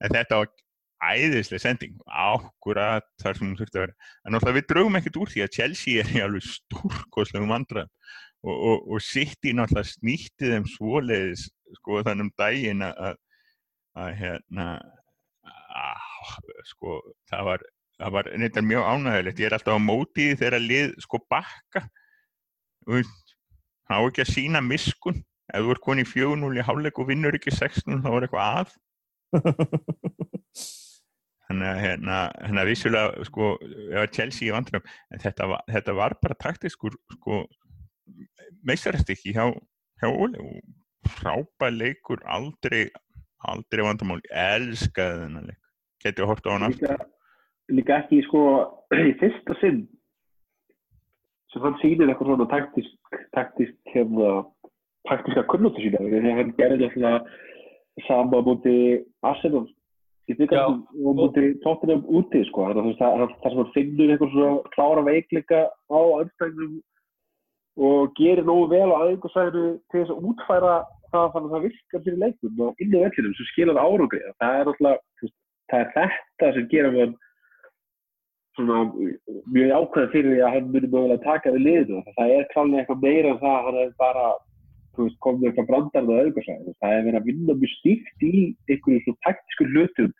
[0.00, 0.52] en þetta var
[1.00, 1.96] æðislega sending.
[2.06, 3.96] Ákkurat þar sem hún þurfti að vera.
[4.24, 7.92] En náttúrulega við draugum ekkert úr því að Chelsea er í alveg stórkoslegum vandræðum.
[8.40, 11.46] Og, og, og City náttúrulega snýtti þeim svoleiðis
[11.80, 13.18] sko þannig um daginn að,
[14.20, 14.66] hérna
[16.70, 17.68] sko það var
[18.08, 21.82] var neitt mjög ánægilegt ég er alltaf á móti því þegar lið sko bakka.
[22.86, 23.34] Þú veist,
[23.88, 25.18] það á ekki að sína miskun.
[25.50, 28.60] Ef þú er koni í 4-0 í hálfleik og vinnur ekki 6-0 þá er eitthvað
[28.60, 28.76] að.
[31.50, 33.52] Þannig að hérna, hérna vissulega sko,
[33.90, 37.40] ef að Chelsea í vandrum en þetta var, þetta var bara taktiskur sko,
[38.70, 39.50] meistarastikki hjá,
[39.98, 42.84] hjá Óli og frábær leikur aldrei,
[43.50, 44.22] aldrei vandamál.
[44.30, 45.59] Elskaði þennan leik
[46.04, 46.92] getið að horta á hann aftur.
[46.92, 47.08] Líka,
[47.78, 48.44] líka ekki sko
[48.96, 49.82] í fyrsta sinn
[51.50, 54.32] sem hann sýnir eitthvað svona taktisk taktisk hefða
[55.08, 57.30] taktiska kunnóttu sína þegar hann gerði alltaf
[58.06, 58.74] sama múti
[59.26, 59.66] Arsenal.
[60.30, 64.34] Í byggjum og múti tóttunum úti sko þannig að það það sem hann finnur eitthvað
[64.36, 66.76] svona klára veikleika á anstæðnum
[67.88, 70.74] og gerir nógu vel á aðeinkarsæðinu til þess að útfæra
[71.10, 74.20] það þannig að það virkar fyrir leikum og inn á vellinum sem skilar árangri.
[74.38, 75.32] Það er alltaf,
[75.70, 77.16] það er þetta sem gerir hann
[78.58, 78.78] svona
[79.54, 82.00] mjög ákveðið fyrir því að hann muni mögulega taka við liðinu.
[82.18, 84.24] Það er klálega eitthvað meira en það að hann er bara
[85.24, 88.32] komið eitthvað brandarinn á auðgarsæð það er verið að vinna mjög stíkt í
[88.68, 90.10] einhverju svona taktísku hlutum.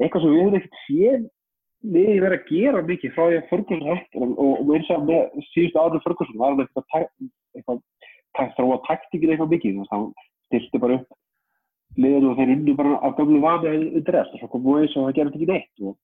[0.00, 1.26] Eitthvað sem við hefum ekkert séð
[1.96, 5.04] við verið að gera mikið frá því að Ferguson hættir og, og, og eins og
[5.10, 7.12] með síðustu árið Ferguson var hann eitthvað, tak-
[7.58, 7.82] eitthvað
[8.38, 9.76] tak, þróa taktíkin eitthvað mikið.
[9.76, 10.08] Þannig að hann
[10.48, 11.20] styrsti bara upp
[11.96, 15.08] liðinu og þeir unnu bara af gamlu vani undir rest og svo kom Moyes og
[15.08, 15.96] það gerði ekki neitt og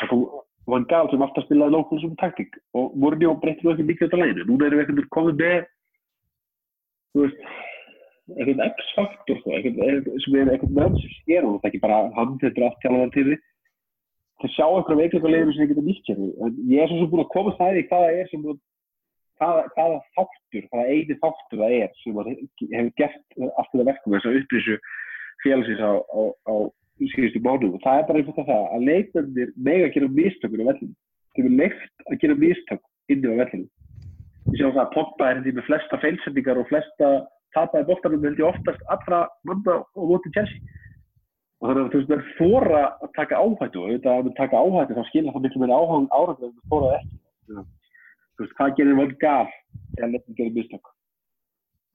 [0.00, 0.26] svo kom
[0.64, 4.20] Van Gaal sem alltaf spilaði nákvæmlega svona taktík og Mourinho breytti nú ekki mikið af
[4.22, 5.66] læginu núna erum við ekkert komið með
[7.12, 7.42] þú veist
[8.32, 9.58] eitthvað X-faktor sko,
[10.24, 13.12] sem er með sem sker og það er ekki bara hann þetta er allt tjálaðar
[13.16, 13.36] til því
[14.40, 17.00] til að sjá eitthvað veikleika leiðinu sem þið geta nýtt sér en ég er svo
[17.02, 18.46] sem búin að koma það í hvaða er sem
[19.40, 24.16] hvaða, hvaða þáttur, hvaða eini þáttur það er sem að hefur gert allt þetta verkum
[24.16, 24.78] þess að upplýsu
[25.44, 26.20] félagsins á, á,
[26.50, 26.54] á
[27.14, 30.62] síðustu mánu og það er bara einhvern veginn það að leikmennir mega að gera mistökur
[30.62, 30.94] á vellinu
[31.34, 33.68] þeim er leift að gera mistök inni á vellinu
[34.44, 37.10] við sjáum það að Pogba er hindi með flesta feilsendingar og flesta
[37.54, 40.60] tapaði bóttanum held ég oftast allra manna og móti Chelsea.
[41.62, 44.36] Og þannig að þú veist, það er fóra að taka áhættu og auðvitað að við
[44.40, 47.64] taka áhættu þá skilja það miklu meira áhættu áhættu
[48.42, 49.48] veist, hvað gerir Van Gaal
[49.98, 50.90] eða leikmenn gerir mistök?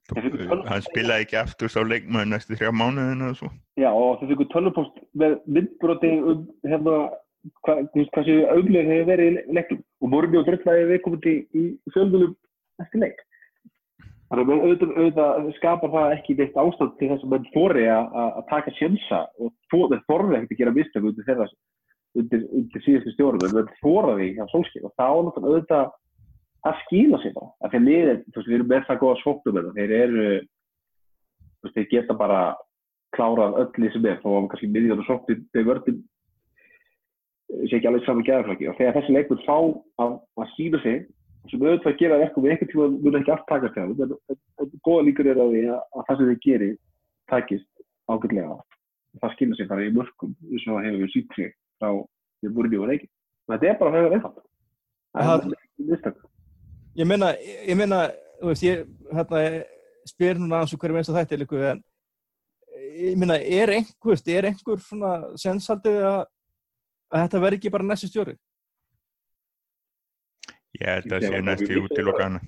[0.10, 3.50] Hann spilaði ekki aftur sá leikmaður næstu þrjá mánuðinu og svo.
[3.78, 6.46] Já, og þau fengur tölvupost með myndbroti um
[7.94, 9.82] veist, hvað séu auðlega hefur verið í leiknum.
[10.02, 12.34] Og morgunni og dröflaði við komandi í fjölmjölum
[12.84, 13.22] eftir leik.
[14.30, 18.44] Þannig að auðvitað, auðvitað skapar það ekki neitt ástand til þess að menn þóri að
[18.52, 21.26] taka sjensa og þeir þorri ekkert að gera mistök undir
[22.18, 23.58] undir, undir síðustu stjórnum.
[23.62, 25.90] En þóra því hjá sólskip og þá náttúrulega auðvitað
[26.66, 27.52] það skýla sér bara.
[27.64, 30.26] Af því að liðin, þú veist, við erum með það góða svoknum en þeir eru
[31.60, 32.40] þú veist, þeir geta bara
[33.16, 34.18] klárað öll því sem er.
[34.24, 36.02] Þó að kannski miðjan og svoknum þeir vörðin
[37.66, 39.56] sé ekki alveg saman gæðarflaki og þegar þessi leikur fá
[40.04, 41.00] að, að sína sig
[41.50, 45.30] sem auðvitað gera eitthvað við eitthvað tíma mun ekki allt takast þeim, en, góða líkur
[45.32, 46.70] er á því að, að það sem þeir geri
[47.32, 48.60] takist ágætlega.
[49.24, 51.90] Það skilja sig bara í mörgum eins og hefur við sýtt sig frá
[52.44, 54.44] því búrinu og reikin og þetta er bara höfður einfalt.
[55.18, 56.29] Það Það- er mistök
[57.00, 58.00] Ég meina, ég meina,
[58.42, 58.82] þú veist, ég
[59.16, 59.44] hérna,
[60.10, 61.82] spyr núna aðeins og hverju minnst að þetta er líku, en
[63.00, 66.20] ég meina, er einhver, er einhver svona sensaldið að,
[67.14, 68.36] að þetta verði ekki bara næstu stjóri?
[70.80, 72.42] Ég held að Ég sé var næst í útilokana.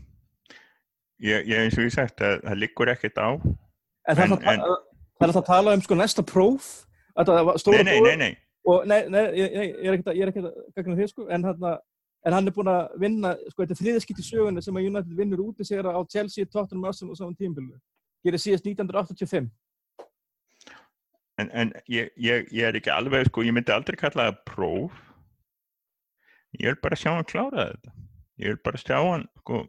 [1.22, 3.30] Ég, ég eins og ég sagt að það liggur ekkert á.
[4.10, 4.82] En það er En- alltaf
[5.22, 6.70] það er að tala um sko næsta próf,
[7.16, 8.38] að það var stóra Nei, nei, próf, nei, nei.
[8.72, 11.10] og nei, nei, ég, ég ég er ekkert að, ég er ekkert að gagna því,
[11.12, 11.68] sko, en hann,
[12.26, 15.18] en hann er búinn að vinna, sko, þetta er þriðaskipt í sögunni sem að United
[15.18, 17.80] vinnur úti sigra á Chelsea, Tottenham, Arsenal og saman tímabilinu.
[18.22, 19.50] Gerir síðast 1985.
[21.42, 25.04] En, en ég, ég, ég er ekki alveg, sko, ég myndi aldrei kalla það próf.
[26.60, 27.94] Ég vil bara sjá hann klára þetta.
[28.42, 29.64] Ég vil bara sjá hann, sko.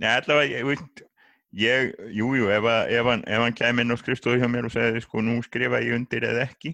[0.00, 1.04] Nei, allavega, ég veit,
[1.60, 5.04] ég, jú, jú, ef, ef hann, hann kæmi inn á skrifstofu hjá mér og segði,
[5.04, 6.72] sko, nú skrifa ég undir eða ekki,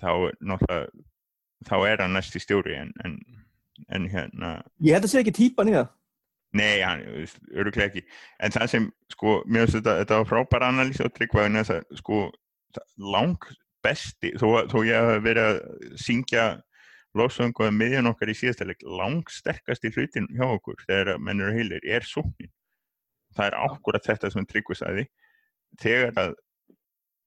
[0.00, 0.88] þá, er náttúrulega,
[1.68, 3.16] þá er hann næsti stjóri, en, en,
[3.88, 5.90] en hérna, Ég held að segja ekki típan í það.
[6.58, 7.02] Nei, hann,
[7.54, 8.02] öruglega ekki.
[8.42, 12.24] En það sem, sko, mér finnst þetta, þetta var frábæra analýs á tryggvæðin að, sko,
[12.74, 13.50] það- lang
[13.84, 16.46] besti, þó, þó ég hef verið að syngja
[17.16, 21.54] lofsöngu að miðjan okkar í síðastaleg, lang sterkasti hlutin hjá okkur þegar að menn eru
[21.56, 22.50] heilir er sóknin.
[23.34, 25.04] Það er ákvörða þetta sem tryggvæð sagði.
[25.80, 26.34] Þegar að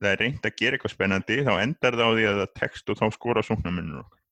[0.04, 2.92] það er reynd að gera eitthvað spennandi, þá endar það á því að það tekst
[2.92, 4.23] og þá skora sóknarmennur okkar.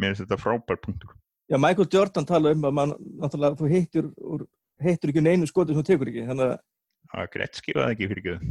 [0.00, 1.14] Mér finnst þetta frábær punktur.
[1.50, 4.44] Já, Michael Jordan tala um að mann, náttúrulega, þú hittur, úr,
[4.86, 6.26] hittur ekki neinu skoti sem þú tekur ekki.
[6.30, 6.58] Þannig að,
[7.10, 8.50] Það er greitt skifaði ekki fyrir göðu.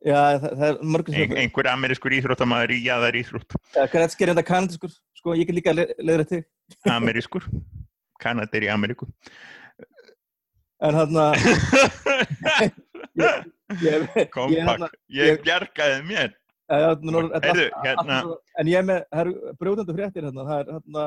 [0.00, 4.30] já, það, það er mörgum Ein, einhver amerískur íþróttamaður í jaðar íþrótt Ja, Gretzky er
[4.32, 6.40] enda kanadiskur, sko, ég get líka le leiðra til.
[6.88, 7.44] amerískur
[8.22, 9.10] Kanadar í Ameríku
[10.80, 11.36] En hann að,
[14.32, 16.32] kompakt, ég- bjargaði mér
[16.70, 18.20] Hérna-
[18.58, 21.04] En ég með, það eru brjóðandi fréttir hérna, það er hérna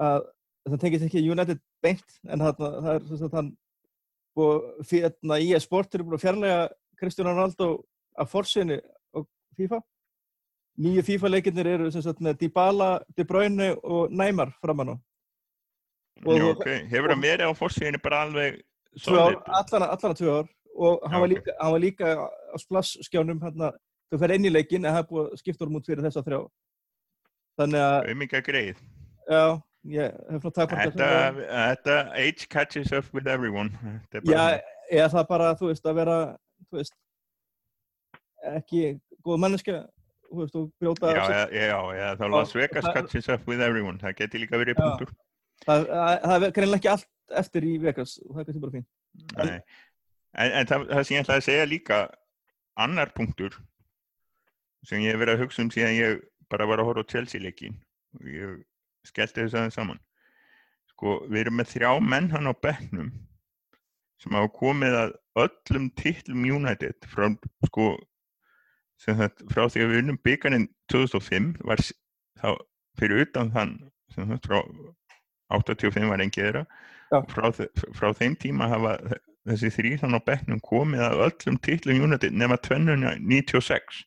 [0.00, 0.26] að
[0.68, 3.50] það tengist ekki United beint, en hérna, það er að hann
[4.40, 6.60] og hérna í sport eru búin að fjarlæga
[7.00, 7.70] Kristján Ronaldo
[8.20, 8.78] af forsynni
[9.16, 9.80] og FIFA.
[10.80, 14.96] Nýju FIFA-leikinnir eru sem sagt með Dybala, De Bruyne og Neymar framann á.
[16.24, 16.84] Og- Jú, okay.
[16.88, 18.62] hefur hann verið á fórsíðinu bara alveg
[19.08, 21.32] allan, allan tvö ár og hann, var ok.
[21.34, 23.72] líka, hann var líka á splass-skjánum hérna,
[24.10, 26.24] þú fer inn í leikin en það er búið að skipta honum út fyrir þessa
[26.26, 26.40] þrjá.
[27.60, 28.80] Þannig að, auðvitað greið
[29.30, 29.44] já,
[29.90, 33.70] ég hef frá takmarka þetta, þetta age catches up with everyone.
[34.12, 34.42] Er Já,
[34.90, 36.18] eða það bara, þú veist, að vera,
[36.74, 36.96] veist,
[38.56, 38.84] ekki
[39.26, 39.82] góð manneskja,
[40.28, 44.00] þú veist, og brjóta já, já, já, já, þá Las Vegas catches up with everyone.
[44.02, 45.14] Það geti líka verið punktur.
[45.66, 48.86] Það, það, það er greinlega ekki allt eftir í Vegas og það kannski bara fín.
[50.30, 51.98] En, en það, það sem ég ætlaði að segja líka
[52.80, 53.58] annar punktur
[54.86, 57.40] sem ég hef verið að hugsa um síðan ég bara var að horfa á Chelsea
[57.42, 57.76] leikin
[58.18, 58.54] og ég
[59.06, 60.00] skellti þess aðeins saman.
[60.92, 63.10] Sko, við erum með þrjá menn hann á bekknum
[64.20, 67.30] sem hafa komið að öllum titlum United frá,
[67.70, 67.86] sko,
[69.06, 71.80] þetta, frá því að við unnum byggarinn 2005 var
[72.40, 72.50] þá
[73.00, 73.72] fyrir utan þann
[74.12, 74.60] sem þetta frá
[75.56, 76.66] 85 var þeirra.
[77.10, 77.18] Já.
[77.32, 77.48] frá,
[77.96, 82.36] frá þeim tíma hafa þe- þessi þrý þann á bekknum komið að öllum titlum United
[82.38, 84.04] nema tvennuna 96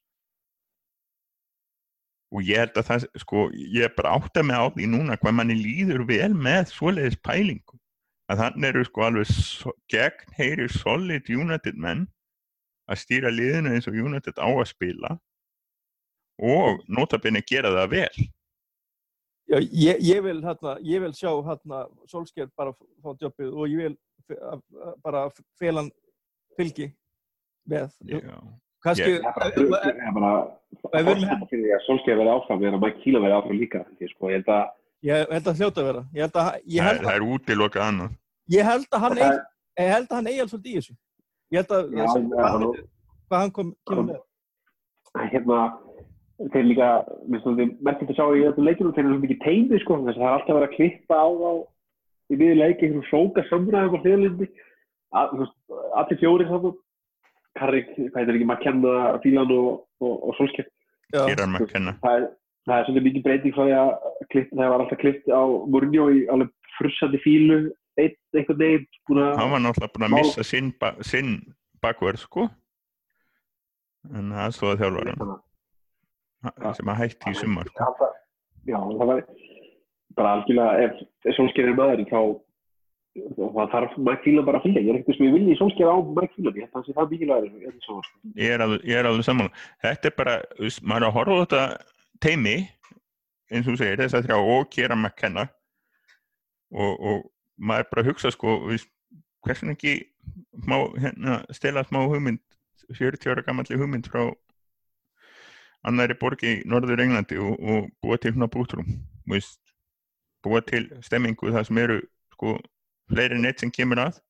[2.34, 5.17] og ég held að það sko, ég er bara átt að með á því núna
[5.22, 7.80] hvað manni líður vel með svoleiðis pælingu
[8.32, 12.08] að þannig eru sko alveg so, gegn heyri solid United menn
[12.89, 15.17] að stýra liðinu eins og United á að spila
[16.43, 18.30] og notabene gera það vel
[19.52, 22.72] Já, ég, ég vil, hérna, ég vil sjá, hérna, Solskjær bara
[23.04, 23.98] fá jobbið og ég vil
[25.04, 25.26] bara
[25.60, 25.89] félan
[26.58, 26.88] fylgi
[27.69, 27.91] með.
[28.08, 28.38] Já.
[28.84, 30.32] Kannski, Ég- Það er bara,
[30.91, 33.38] er bara erum fórstæða fyrir því að Solskjaer verði áfram er að Mike Keelan verði
[33.38, 33.80] áfram líka
[34.12, 34.30] sko.
[34.30, 34.65] ég held að
[35.04, 36.02] ég held að hljóta að vera.
[36.13, 37.24] Ég held að, ég það, að, er
[38.50, 39.17] ég held að hann
[39.80, 40.96] ég held að hann eigi alls svolítið í þessu.
[41.54, 42.76] Ég held að, Já, ég já, hvað, nú-
[43.30, 43.74] hvað hann kom,
[45.32, 45.60] hérna
[46.54, 46.88] þeir líka,
[47.30, 50.24] þið merkir að sjá í öllum leikjum þeir eru svo mikið teimi sko, þess að
[50.24, 51.52] það er alltaf verið að klippa á á
[52.34, 54.48] í miður leiki, einhverjum sóka samræðum á hljóðlindi
[55.13, 56.74] allir fjóri saman
[57.60, 61.94] Karrik, hvað heitir ekki, McKenna, Fílan og, og, og McKenna.
[62.02, 62.26] það er,
[62.66, 63.92] það er svona mikið breyting frá því að
[64.34, 67.60] það var alltaf klippt á Mourinho í alveg frussandi fílu
[68.02, 71.36] einn einhvern veginn búin að hann var náttúrulega búin að missa sinn, ba sinn
[71.84, 72.48] bakverð sko.
[74.18, 75.36] En það stóða þjálfaran
[76.76, 77.70] sem að hætti í sumar.
[77.78, 79.22] Já, það- var
[80.18, 82.20] bara algjörlega ef, ef Solskjaer er maður þá
[83.13, 85.97] það þarf Mike Phelan bara að fylgja ég er ekkert sem ég vilji Solskjaer á
[86.02, 87.97] Mike Phelan ég held að það sé það mikilvægur sko.
[88.39, 89.52] ég er alveg, alveg sammála.
[89.84, 90.38] Þetta er bara,
[90.82, 91.62] maður er að horfa á þetta
[92.26, 92.56] teimi
[93.54, 95.45] eins og þú segir, þess að þrjá og gera McKenna.
[96.73, 97.21] Og, og
[97.62, 98.58] maður er bara að hugsa sko,
[99.45, 99.93] hversun ekki
[100.65, 102.41] má, hérna, stela smá hugmynd
[102.89, 104.26] 40 ára gammalli hugmynd frá
[105.86, 108.88] annari borgi í Norður Englandi og, og búa til svona bútrum
[110.43, 111.99] búa til stemmingu það sem eru
[112.34, 112.58] sko
[113.12, 114.22] fleiri neitt sem kemur að.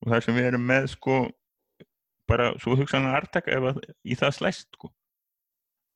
[0.00, 1.20] Og það sem við erum með sko
[2.30, 4.92] bara svo hugsanlega artaka ef að í það slæst sko.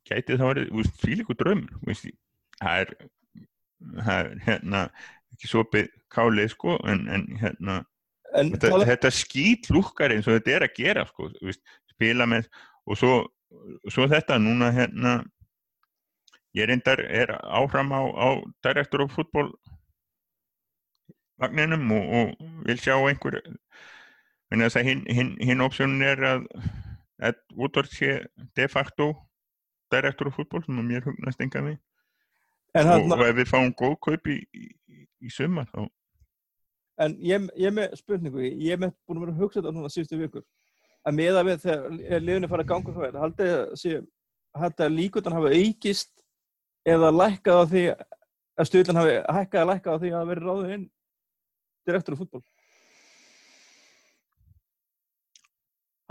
[0.05, 2.09] Gæti það verið, þú veist, fílíku draumur þú veist,
[2.61, 2.95] það er
[4.05, 4.85] það er hérna
[5.35, 7.83] ekki sopið kálið sko en, en hérna
[8.35, 12.27] En þetta, tala, þetta skýt lúkkar eins og þetta er að gera sko, veist, spila
[12.27, 12.49] með
[12.91, 13.13] og svo,
[13.93, 15.21] svo þetta núna hérna
[16.59, 18.29] ég reyndar er áfram á, á
[18.67, 19.53] direktor of fútból
[21.43, 26.47] vagninum og, og vil sjá einhver en þess að hinn hin, hin opsjónin er að,
[27.23, 28.21] að Woodward sé
[28.57, 29.13] de facto
[29.93, 31.77] direktor of fútból sem að mér hugnast enga við
[32.75, 35.85] en, og, og ef við fáum góð kaup í, í, í sumar þá
[37.03, 40.19] en ég, ég með spurningu, ég með búin að vera að hugsa þetta núna síðustu
[40.21, 40.45] vikur.
[41.05, 46.13] Að meða við þegar liðinu fara að ganga er, haldið að að líkundan hafa aukist
[46.87, 47.85] eða lækkað á því
[48.55, 50.85] að stjórnlan hafi hækkað að lækkað á því að vera ráðið inn
[51.89, 52.45] direktur af fútból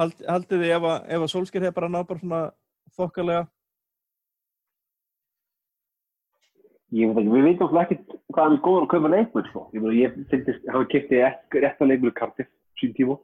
[0.02, 2.40] Hald, haldið þið ef að, að Solskjær hefur bara náð bara svona
[2.98, 3.44] þokkalega?
[6.94, 9.62] Ég veit ekki, við veitum alltaf ekkert hvað hann er góður að kaupa leikmenn sko.
[9.74, 12.50] ég, ég finnst, hann kipti ekki rétt að leikmenn kartið
[12.82, 13.20] sín tíma.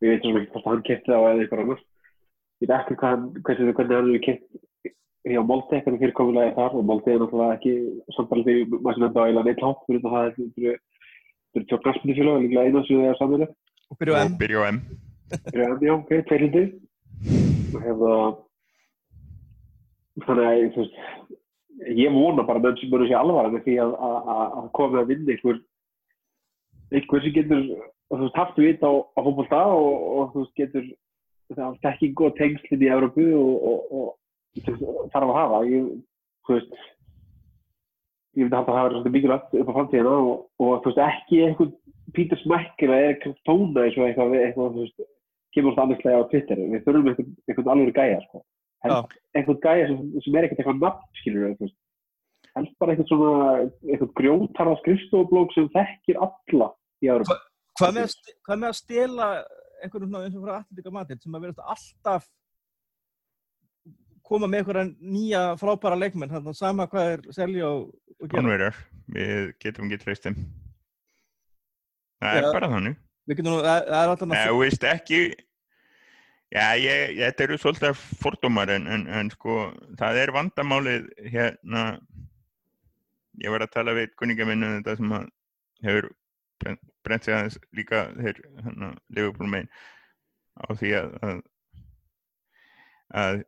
[0.00, 1.82] Við veitum svona ekki hvort hann kipti það á eða eitthvað annars.
[2.60, 4.94] Ég veit ekki hvað, hann- hvernig hann hefur kipt
[5.24, 6.76] hjá Molde, hvernig fyrirkomulega þar.
[6.78, 7.74] Og Molde er náttúrulega ekki
[8.16, 10.80] samtalið því maður sem enda á eiginlega neitt hátt fyrir það er
[11.54, 13.50] fyrir fyrir tjók knastmyndifélag, líklega eina sem þið er samverið
[13.90, 14.80] og byrja á og M byrja á M
[15.54, 16.64] Já, ok, tveirlindi.
[17.74, 18.16] Hefða,
[20.26, 20.98] þannig að, þú veist,
[21.98, 25.00] ég vona bara menn sem munu sér alvara með því að, að, að að koma
[25.00, 25.60] að vinna einhver,
[26.94, 27.64] einhver sem getur,
[28.12, 30.90] þú veist, haft vit á, á fólkvölda og, og þú veist, getur
[31.54, 35.62] það þekkingu og tengslinn í Európu og, og, og þarf að hafa.
[35.72, 35.90] Ég,
[36.46, 36.78] þú veist,
[38.34, 41.42] ég myndi að það hafa svolítið mikilvægt upp á framtíðina og, og þú veist, ekki
[41.46, 41.74] einhvern
[42.14, 45.06] Peter Smack eða Erik Tóna eins og eitthvað, eitthvað, þú veist,
[45.54, 46.60] kemur alltaf annarslega á Twitter.
[46.72, 48.44] Við þurfum einhvern, einhvern alveg gæja sko.
[48.84, 51.72] helst einhvern gæja sem, sem er ekkert eitthvað nafn skilur við
[52.54, 53.34] helst bara einhvern svona
[53.88, 56.70] einhvern grjótarða skrifstofublók sem þekkir alla
[57.02, 57.28] í árum
[57.78, 59.28] hvað með, að hvað með að stela
[59.82, 62.28] einhverjum svona eins og frá Atletika Madrid sem að vera alltaf
[64.24, 67.90] koma með einhverja nýja frábæra leikmenn þannig að sama hvað er selja og,
[68.32, 68.76] Konverjar,
[69.14, 70.38] við getum ekki treyst þeim.
[72.22, 72.52] Það er Já.
[72.56, 73.00] bara þannig.
[74.44, 75.20] Er þú veist ekki
[76.54, 81.82] Já, ég, þetta eru svolítið fordómar en, en, en sko, það er vandamálið hérna.
[83.42, 85.24] Ég var að tala við kunningaminnu þetta sem að
[85.82, 86.06] hefur
[87.04, 89.72] brennt sig aðeins líka þeir hérna, Liverpool megin
[90.54, 91.42] á því að að,
[93.24, 93.42] að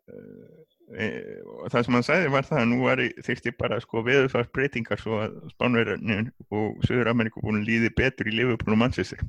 [0.86, 5.18] það sem hann sagði var það að nú var þyrfti bara sko veðurfars breytingar svo
[5.24, 9.22] að Spánverðarnir og Suður Ameríku búin líði betur í Liverpool og Manchester.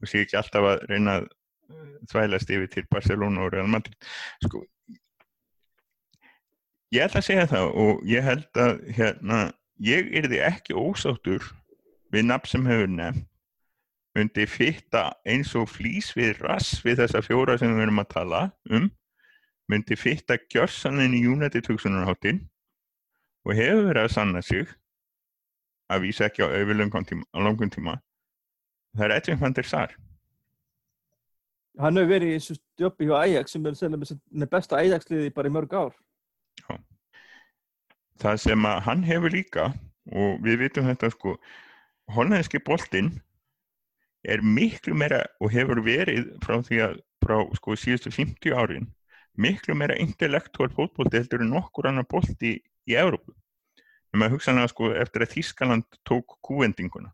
[0.00, 3.98] Og sé ekki alltaf að reyna að eh, þvælast yfir til Barcelona og Real Madrid.
[4.46, 4.64] Sko
[6.94, 9.44] ég ætla að segja það og ég held að hérna,
[9.82, 11.52] ég yrði ekki ósáttur
[12.14, 13.28] við nafn sem hefur nefnt.
[14.14, 18.44] Myndi fitta eins og flýs við rass við þessa fjóra sem við erum að tala
[18.70, 18.92] um
[19.70, 22.42] myndi fitta gjörsaninn í United hugsunarháttin
[23.44, 24.68] og hefur verið að sanna sig
[25.92, 27.98] að vísa ekki á á langum tíma.
[28.94, 29.94] Það er Edwin van der Sar.
[31.80, 35.74] Hann hefur verið í þessu stjópi hjá Ajax sem er besta Ajax-liði bara í mörg
[35.74, 35.94] ár.
[38.22, 39.70] Það sem að hann hefur líka
[40.12, 41.34] og við vitum þetta sko
[42.14, 43.10] hollandski boltinn
[44.24, 48.86] er miklu meira og hefur verið frá því að frá sko síðustu 50 árin
[49.40, 53.34] miklu meira intellektuál fótbolti heldur en nokkur annar bolti í Európu
[54.14, 57.10] en maður hugsaðlega sko eftir að Þískaland tók kúvendinguna.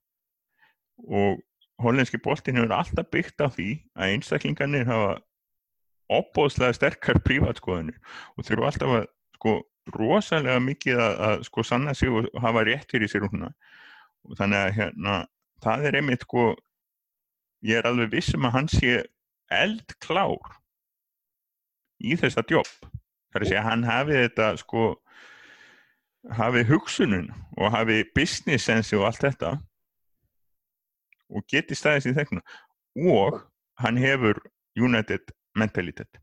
[1.08, 1.40] Og
[1.80, 5.14] hollenski boltin hefur alltaf byggt á því að einstaklingarnir hafa
[6.12, 7.96] opbóðslega sterkar prívatskoðunir
[8.36, 9.06] og þurfu alltaf að
[9.38, 9.54] sko
[9.96, 14.74] rosalega mikið að, að sko sanna sig og hafa rétt fyrir sér og þannig að
[14.76, 15.14] hérna
[15.64, 16.50] það er einmitt sko
[17.64, 18.98] ég er alveg vissum að hann sé
[19.48, 20.59] eldklár
[22.00, 22.70] í þessa djóp.
[23.30, 24.86] Þar að segja hann hafi þetta sko
[26.36, 29.54] hafi hugsunum og hafi business sensi og allt þetta
[31.30, 32.42] og geti staðist í þekkuna
[33.14, 33.38] og
[33.80, 34.42] hann hefur
[34.76, 36.20] United mentalitet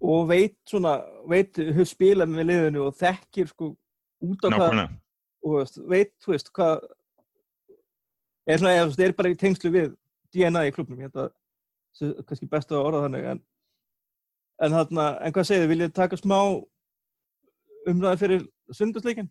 [0.00, 0.98] og veit svona,
[1.28, 3.70] veit hefur spilað með liðinu og þekkir sko
[4.26, 4.98] út á hvað nákvæmlega.
[5.46, 6.86] og veit, þú veist, hvað
[8.46, 9.94] er svona, veist, er bara í tengslu við
[10.34, 11.32] DNA í klubnum, ég held að
[11.96, 13.42] það er kannski best að orða þannig en,
[14.64, 16.38] en þarna, en hvað segir þið, viljið þið taka smá
[17.90, 18.44] umræði fyrir
[18.74, 19.28] sundarsleikin?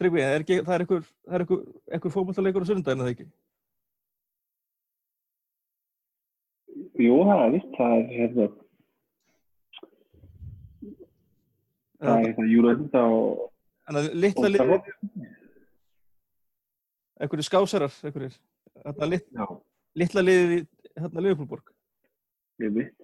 [0.00, 0.84] Tryggvi, er ekki, það er
[1.28, 1.42] það
[1.92, 3.26] einhver fótballleikur á sundaginn, eða ekki?
[7.02, 8.46] Jú, það er vist, það er hérna,
[12.02, 13.06] það er hérna United á
[13.90, 14.90] En að litla Trafford.
[17.22, 18.36] einhverju skásarar, einhverjir,
[18.84, 19.46] þarna lit, Já,
[19.98, 20.60] litla liðið í
[21.02, 21.72] hérna Liverpoolborg.
[22.62, 23.01] ég veit.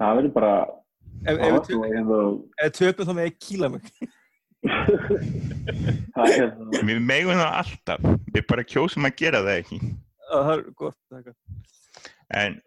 [0.00, 0.52] Það verður bara,
[1.28, 1.36] Ef,
[2.78, 3.26] töpum þá með
[6.14, 8.08] það er hérna, við megum það alltaf.
[8.34, 9.78] Við bara kjósum að gera það ekki.
[10.30, 11.38] Það er gott, það er gott.
[12.40, 12.58] en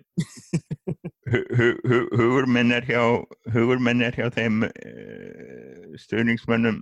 [1.31, 2.99] hu- hu- hu- hugur minn er hjá
[3.53, 6.81] hugur minn er hjá þeim uh, stöðningsmönnum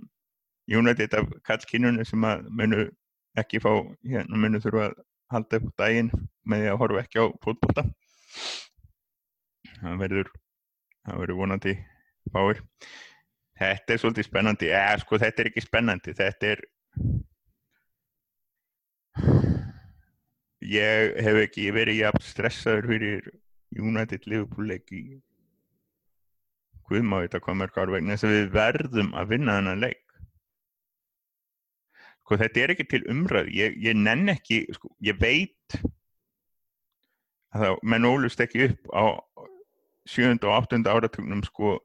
[0.72, 2.88] United af kallkynunum sem að munu
[3.38, 3.70] ekki fá
[4.02, 4.96] hérna munu þurfa að
[5.32, 6.10] halda upp daginn
[6.48, 7.84] með því að horfa ekki á fótbolta
[9.82, 10.32] það verður
[11.02, 11.74] verður vonandi
[12.32, 12.62] fáir.
[13.58, 14.70] Þetta er svolítið spennandi.
[14.72, 16.14] Eða sko þetta er ekki spennandi.
[16.18, 16.64] Þetta er
[20.72, 23.28] ég hef ekki verið jafn stressaður fyrir
[23.76, 25.02] United Liverpool leik í
[26.88, 30.00] Guðmá þetta hvað mörg ár vegna þess að við verðum að vinna þennan leik.
[32.22, 35.78] Sko þetta er ekki til umræð ég, ég nenn ekki, sko, ég veit
[37.52, 39.04] að það menn ólust ekki upp á
[40.08, 41.76] sjönda og áttunda áratugnum sko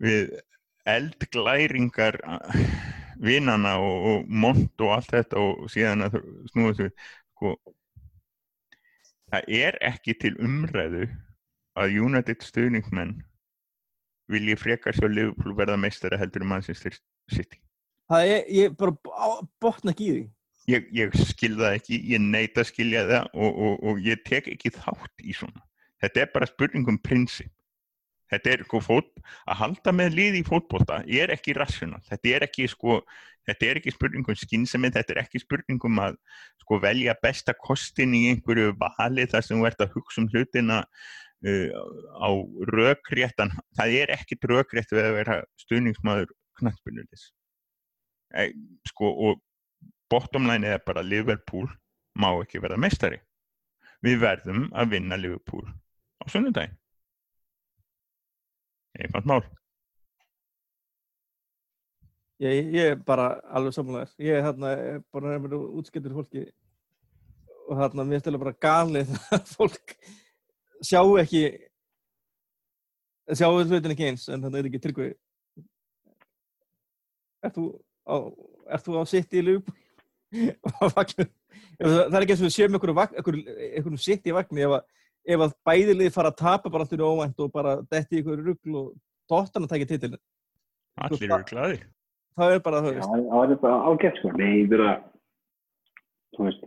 [0.00, 0.30] við
[0.88, 2.18] eldglæringar
[3.20, 6.20] vinnana og, og mont og allt þetta og síðan að
[6.52, 6.90] snúa þessu
[7.34, 7.56] sko
[9.30, 11.08] það er ekki til umræðu
[11.80, 13.18] að United stuðningsmenn
[14.30, 16.94] vilji frekar svo Liverpool verða meistara heldur um Manchester
[17.30, 17.60] City
[18.10, 18.94] Það er, ég bara
[19.62, 20.22] botna ekki í því.
[20.72, 24.72] ég, ég skil það ekki, ég neita skilja það og, og, og ég tek ekki
[24.74, 25.62] þátt í svona
[26.02, 27.52] þetta er bara spurningum prinsip.
[28.30, 29.08] Þetta er sko fót
[29.50, 31.98] að halda með lið í fótbolta er ekki rational.
[32.06, 33.00] Þetta er ekki sko
[33.48, 36.20] þetta er ekki spurningum skynsemi, þetta er ekki spurningum að
[36.62, 40.78] sko velja besta kostin í einhverju vali þar sem þú ert að hugsa um hlutina
[40.84, 41.68] uh,
[42.22, 42.30] á
[42.70, 46.30] rökréttan það er ekkit rökrétt við að vera stuðningsmaður
[46.60, 47.30] knattbyrnulis
[48.88, 49.40] sko og
[50.10, 51.68] bottom line er bara Liverpool
[52.18, 53.20] má ekki verða meistari.
[54.04, 55.66] Við verðum að vinna Liverpool
[56.20, 56.76] á sunnudaginn.
[59.00, 59.42] Einfalt mál.
[62.40, 66.46] Ég, er bara alveg samlega Ég er hérna, er bara nefnir útskiptir fólki.
[67.68, 69.96] Og hérna, mér stölu bara galið að fólk
[70.80, 71.42] sjá ekki
[73.36, 75.10] sjá hlutin ekki eins en þetta er ekki tryggvi
[77.44, 77.66] Ert þú
[78.04, 78.16] á,
[78.74, 79.44] ert þú á sitt í
[80.96, 81.26] vagnu
[81.80, 84.84] það er ekki eins og við séum einhverjum sitt í vagnu ef að,
[85.28, 88.90] ef að bæðilið fara að tapa bara alltaf óvænt og bara detti einhverju rugl og
[89.30, 90.20] tóttan að taka titilin
[91.00, 91.86] allir eru glaðir.
[92.38, 94.32] það er bara það það er bara ágætt sko.
[94.40, 94.66] Nei,
[96.36, 96.58] það er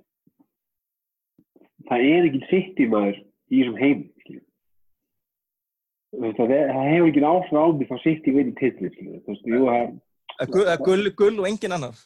[1.90, 4.02] það er ekki sitt í maður í þessum heim,
[6.38, 9.22] það, er, það hefur ekki áhrif á mig þá sitt í titli, skiljum.
[9.26, 9.94] Þú veist, jú, það,
[10.42, 10.80] Að gull, að
[11.20, 11.98] gull, og engin annar.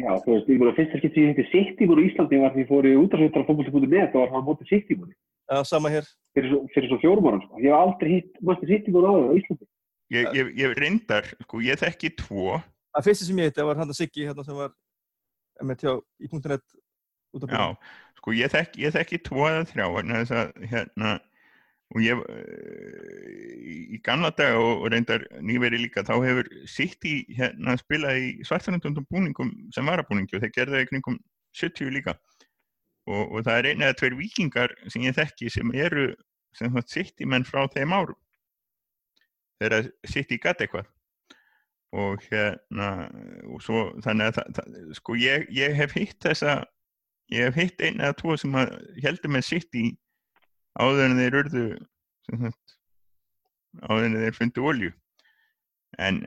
[0.00, 2.08] Já, þú veist, ég voru að fyrsta skipt sem ég hitti sitt í múru í
[2.08, 4.96] Íslandi var því ég fór í útráðsveitar á fótbolti.net og var hann mótið sitt í
[4.96, 5.12] múru
[5.50, 7.58] Já, sama hér fyrir svo, fyrir svo fjórum árum, sko.
[7.58, 8.36] Ég hef aldrei hitt,
[8.68, 9.70] sitt í múru áður á Íslandi.
[10.14, 12.60] ég, ég, ég reyndar, sko ég þekki tvo
[12.96, 14.72] að fyrsta sem ég hitti var hann að Siggi hérna sem var
[15.66, 15.92] með tjá
[16.22, 16.78] í .net
[17.36, 17.66] út af já,
[18.18, 21.12] sko ég þekki, ég þekki tvo eða þrjá þess að hérna
[21.90, 26.50] og ég uh, í gamla daga og, og reyndar nýveri líka þá hefur
[27.10, 31.20] í hérna spilað í svartanundum búningum sem varabúningi og þeir gerðu það í kringum
[31.58, 32.14] 70 líka
[33.08, 36.08] og, og það er eina eða tveir vikingar sem ég þekki sem eru
[36.56, 38.18] sem sitt í menn frá þeim árum.
[39.60, 40.88] Þegar sitt í gatt eitthvað.
[42.00, 42.90] Og hérna
[43.50, 46.60] og svo þannig að það, sko ég, ég hef hitt þessa
[47.34, 48.54] ég hef hitt eina eða tvo sem
[49.02, 49.90] heldur með sitt í
[50.78, 51.64] áður en þeir urðu
[52.30, 52.76] sagt,
[53.86, 54.92] áður en þeir fundu olju
[55.98, 56.20] en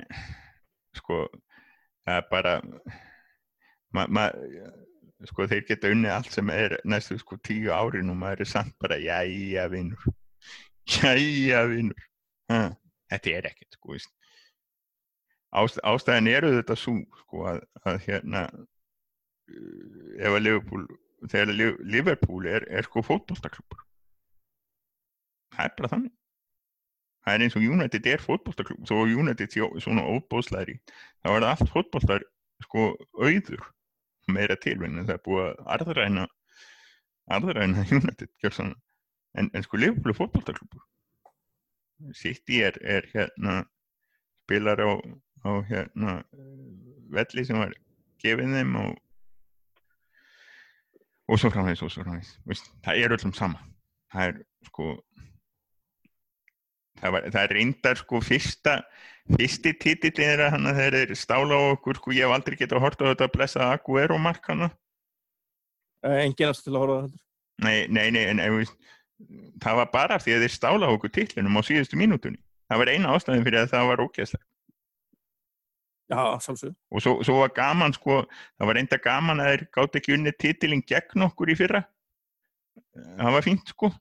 [0.99, 1.23] sko
[2.03, 2.55] það er bara
[3.95, 4.27] ma, ma,
[5.29, 8.75] sko þeir geta unnið allt sem er næstu sko tíu árin og maður er samt
[8.83, 10.09] bara jæja vinnur
[10.89, 12.03] jæja vinnur
[12.51, 12.59] ha,
[13.13, 13.97] þetta er ekkert sko.
[15.53, 20.87] Ást, ástæðin eru þetta svo sko að, að hérna uh, ef að Liverpool
[21.29, 23.85] þegar Liv- Liverpool er, er sko fótboltaklubur
[25.53, 26.13] það er bara þannig.
[27.23, 31.51] Það er eins og United er fótboltaklub þó United sé svona óbóðslæri þá er það
[31.53, 32.25] allt fótboltar
[32.65, 32.89] sko
[33.21, 33.63] auður
[34.31, 36.25] meira til vegna það er búið að arðræna
[37.37, 38.29] arðræna United
[38.63, 40.83] en, en sko Liverpool er fótboltaklubur
[42.17, 43.63] City er, er hérna
[44.43, 44.91] spilar á,
[45.47, 46.19] á hérna
[47.13, 47.73] velli sem var
[48.23, 48.97] gefið þeim og
[51.27, 52.33] og svo framvegis og svo framvegis.
[52.45, 53.61] Veist, það er öllum sama.
[54.13, 54.89] Það er sko
[57.03, 58.77] það, var, það er reyndar sko fyrsta
[59.37, 62.57] fyrsti titillin er að hann að þeir eru stála á okkur sko ég hef aldrei
[62.59, 64.71] getað að horta á þetta að blessa Aguero mark hana
[66.03, 67.21] Eh, enginn aftur til að horfa á þetta
[67.63, 68.73] nei, nei, nei, en, veist,
[69.63, 72.41] það var bara því að þeir stála á okkur titlinum á síðustu mínútunni.
[72.67, 74.43] Það var eina ástæðin fyrir að það var ógeðslega
[76.11, 79.95] já, sjálfsög og svo, svo var gaman sko það var reynda gaman að þeir gátt
[79.99, 81.83] ekki unni titilin gegn okkur í fyrra.
[82.93, 83.93] Það var fínt sko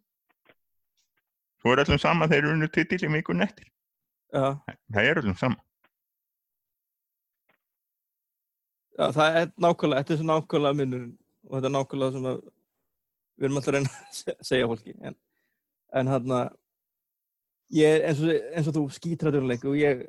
[1.63, 3.69] svo er öllum sama þeir eru unni titilin vikun eftir
[4.35, 4.59] já,
[4.93, 5.61] það er öllum sama.
[8.99, 11.13] Já, það er nákvæmlega þetta er svo nákvæmlega minnurinn
[11.49, 12.43] og þetta er nákvæmlega að
[13.39, 15.17] við erum alltaf að reyna að se- segja fólki en,
[16.01, 16.35] en hann
[17.73, 20.05] ég, eins, og, eins og þú skítræðurleik og ég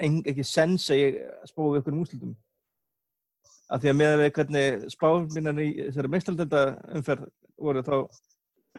[0.00, 2.32] en, ekki sens að ég spóði ykkur úrslutum
[3.72, 6.62] af því að með við hvernig spáminan í þessari meistaldelda
[6.96, 7.28] umferð
[7.60, 7.94] voru þá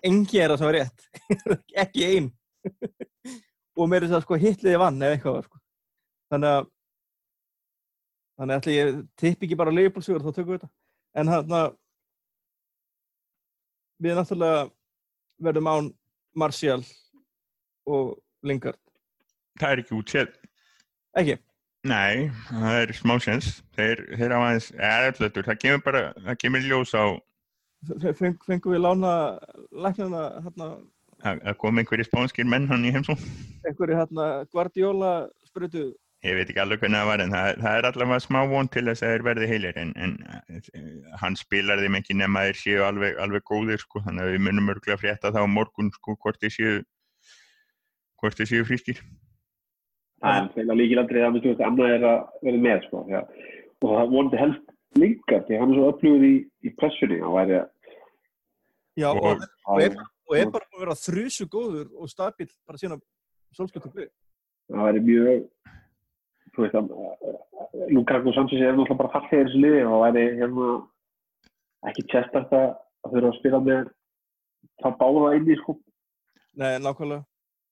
[0.04, 1.08] engi er það sem var rétt.
[1.86, 2.30] Ekki ein.
[3.76, 5.62] Og mér er það sko hitliði vann ef eitthvað sko.
[6.34, 6.72] þannig að
[8.36, 10.72] þannig að ætli ég tippi ekki bara leifbólsugur þá tökum við þetta.
[11.16, 11.76] En hann að
[14.04, 14.66] við náttúrulega
[15.46, 15.91] verðum án
[16.36, 16.82] Martial
[17.88, 18.82] og Lingard.
[19.60, 20.34] Það er ekki útséð
[21.16, 21.38] ekki,
[21.88, 26.39] nei, það er smá sens þeir, þeir hafa aðeins, eða alltaf það kemur bara, það
[26.43, 27.06] kemur ljós á
[28.20, 29.12] feng, fengum við lána
[29.72, 30.70] læknarna hérna,
[31.26, 33.18] að að koma einhverjir spánskir menn hann í heimsó
[33.66, 35.14] einhverju hérna Guardiola
[35.48, 35.92] sprutu
[36.26, 38.86] ég veit ekki alveg hvernig það var en það, það er allavega smá von til
[38.90, 40.16] þess að þeir verði heilir en, en
[40.50, 40.72] eh,
[41.22, 44.46] hann spilar þeim ekki nema að þeir séu alveg, alveg góðir sko, þannig að við
[44.48, 46.82] munum örgulega frétta það á morgun sko, hvort þeir séu
[48.22, 49.04] hvort þeir séu frískir
[50.26, 53.02] En þeirra líkilandrið að veist annað er að vera með sko.
[53.12, 53.20] Já.
[53.84, 57.58] Og það vonandi helst Lingard því hann er svo öflugur í, í pressunni og væri
[58.98, 59.96] já, og, Og- og, er,
[60.30, 63.02] og er bara að vera þrjusu góður og stabil bara síðan
[63.58, 64.10] solskjöldum blið
[64.72, 65.50] það væri mjög
[66.56, 66.89] þú veist að
[67.91, 70.70] Lukaku Sanchez er náttúrulega bara fallið í þessu liði og væri hérna
[71.91, 72.68] ekki testast að
[73.06, 73.89] að þurfa að spila með
[74.82, 75.76] það báða inn í sko
[76.56, 77.26] Nei, nákvæmlega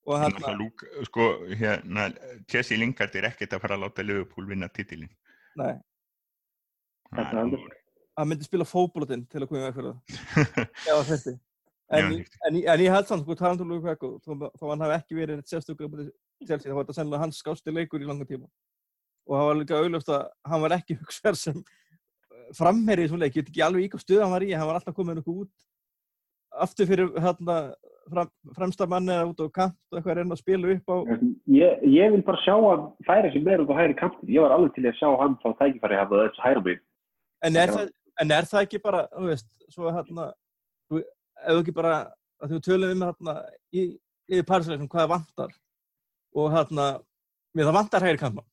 [0.04, 2.10] og hérna, Lúk, sko, hérna,
[2.52, 5.08] Jesse Lingard er ekkert að fara að láta Liverpool vinna titilin.
[5.56, 5.78] nei,
[7.16, 7.70] Þetta heldur.
[8.18, 10.28] Hann myndi spila fótboltinn til að koma í veg fyrir það.
[10.88, 11.34] Já, þetta.
[11.94, 12.12] En,
[12.48, 15.92] en, en ég held samt, sko, um Lukaku, þó, þó hann hafi ekki verið sérstökur
[15.92, 18.48] þá var þetta sennilega hans skásti leikur í langa tíma.
[19.30, 21.64] Og það var líka auðlust að hann var ekki hugsaður sem
[22.58, 24.70] framherri í svona leik, ég veit ekki alveg í hvað stuð hann var í, hann
[24.70, 25.54] var alltaf komin eitthvað út.
[26.64, 27.58] Aftur fyrir hérna,
[28.12, 30.98] fram, fremsta manni eða út á kant og eitthvað að reyna að spila upp á
[31.56, 34.56] ég, ég vil bara sjá hann færa sig meira út á hægri kantin ég var
[34.56, 36.82] alveg til að sjá hann fá tækifæri hann og þessu hægra mig
[37.44, 37.90] En er, það,
[38.22, 40.30] en er það ekki bara, þú veist, svo hérna,
[40.92, 41.04] þú
[41.58, 41.98] ekki bara,
[42.44, 43.36] að þú tölum um hérna
[43.74, 43.86] í,
[44.30, 45.56] í Parísleiknum hvað það vantar
[46.34, 46.88] og hérna,
[47.54, 48.50] við það vantar hægri kantmann.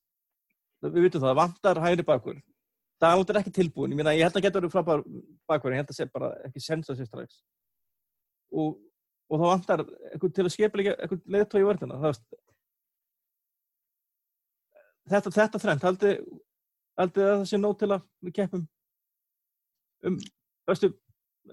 [0.85, 2.39] Við vitum það, vantar hægri bakur.
[3.01, 5.03] Það er ekki tilbúin, ég meina, ég held að geta verið frábær
[5.49, 7.41] bakur, ég held að sé bara ekki sens að sé strax.
[8.53, 8.77] Og,
[9.31, 12.27] og það vantar eitthvað til að líka eitthvað leiðtói í vörðina, það veist,
[15.15, 16.21] þetta, þetta þrennt, haldið,
[17.01, 18.67] haldið að það sé nóg til að við keppum
[20.09, 20.17] um,
[20.69, 20.91] veistu,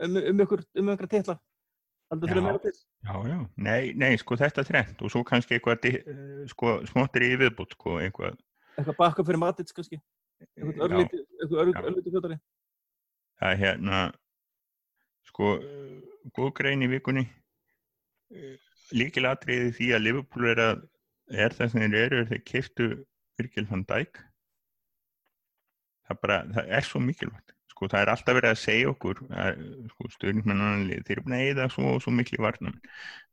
[0.02, 1.10] um, um ykkur, um ykkur
[2.32, 2.60] fyrir Já.
[3.08, 3.38] Já, já,
[3.68, 7.74] nei, nei, sko þetta er trend og svo kannski eitthvað, eh, sko, smottir í viðbútt,
[7.76, 8.38] sko, eitthvað,
[8.78, 9.98] Eitthvað bakka fyrir Matits kannski.
[10.40, 11.82] Eitthvað örlítið, eitthvað örl- Já.
[11.90, 12.38] örlítið fjótari.
[13.42, 14.00] það er hérna,
[15.28, 15.50] sko,
[16.38, 17.26] góð grein í vikunni,
[18.94, 20.82] líkilatriði því að Liverpool er að,
[21.44, 22.88] er það sem þeir eru, þeir kiftu
[23.38, 24.22] Virgil van Dijk
[26.08, 29.64] það, bara, það er svo mikilvægt sko, það er alltaf verið að segja okkur að,
[29.94, 32.80] sko, stöðnismennan þeir eru búin að eigða svo og svo miklu varnum.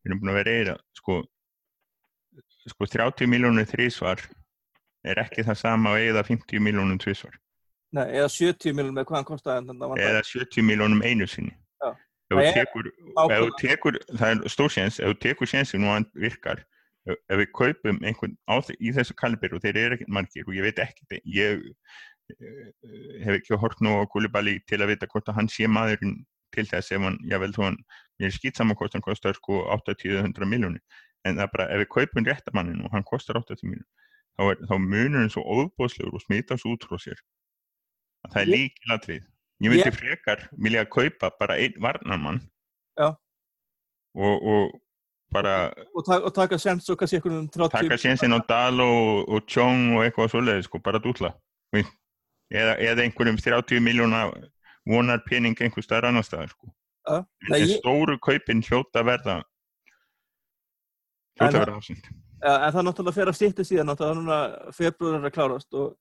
[0.05, 1.21] Við erum búin að vera eigða sko,
[2.75, 4.21] sko 30 miljónur þrísvar
[5.05, 7.41] er ekki það sama að eigða 50 miljónum tvísvar
[7.95, 11.53] Nei, eða 70 miljonum með hvað hann kostaði eða 70 miljónum einu sinni.
[11.79, 11.91] Já.
[11.95, 12.89] ef Það þú er tekur,
[13.61, 16.65] tekur það er stórsjens, ef þú tekur sjensin og hann virkar
[17.05, 20.67] ef við kaupum einhvern á, í þessu kalibir og þeir eru ekkert margir og ég
[20.67, 21.63] veit ekki ég
[23.25, 26.23] hef ekki hort nú á Gulibali til að vita hvort að hann sé maðurinn
[26.55, 27.79] til þess ef hann, ég vel þó hann
[28.23, 30.81] ég er skýt saman hvort hann kostar sko 80-100 miljónir
[31.25, 33.91] en það er bara ef við kaupum réttamannin og hann kostar 80 miljónir
[34.39, 37.21] þá, þá munur hann svo óbóðslegur og smita svo út frá sér.
[38.25, 42.41] Að það er líkilatrið ég myndi Ég- frekar vilja kaupa bara einn varnarmann
[42.99, 43.13] Já.
[44.15, 44.81] og, og
[45.35, 49.29] bara og, ta og taka sens og kannski einhvern 30 taka sénsinn á Dal og,
[49.29, 51.35] og Tjong og eitthvað svoleiði sko, bara dútla
[52.55, 54.25] eða, eða einhverjum 30 miljóna
[54.89, 56.71] vonar pening einhver staðar annar staðar sko.
[57.05, 57.19] Já.
[57.21, 59.43] en en ég- stóru kaupin hljóta verða
[61.41, 62.05] En hljóta það- verða ásend
[62.45, 65.95] en það er náttúrulega fyrir að stýtti síðan náttúrulega núna februar er að klárast og,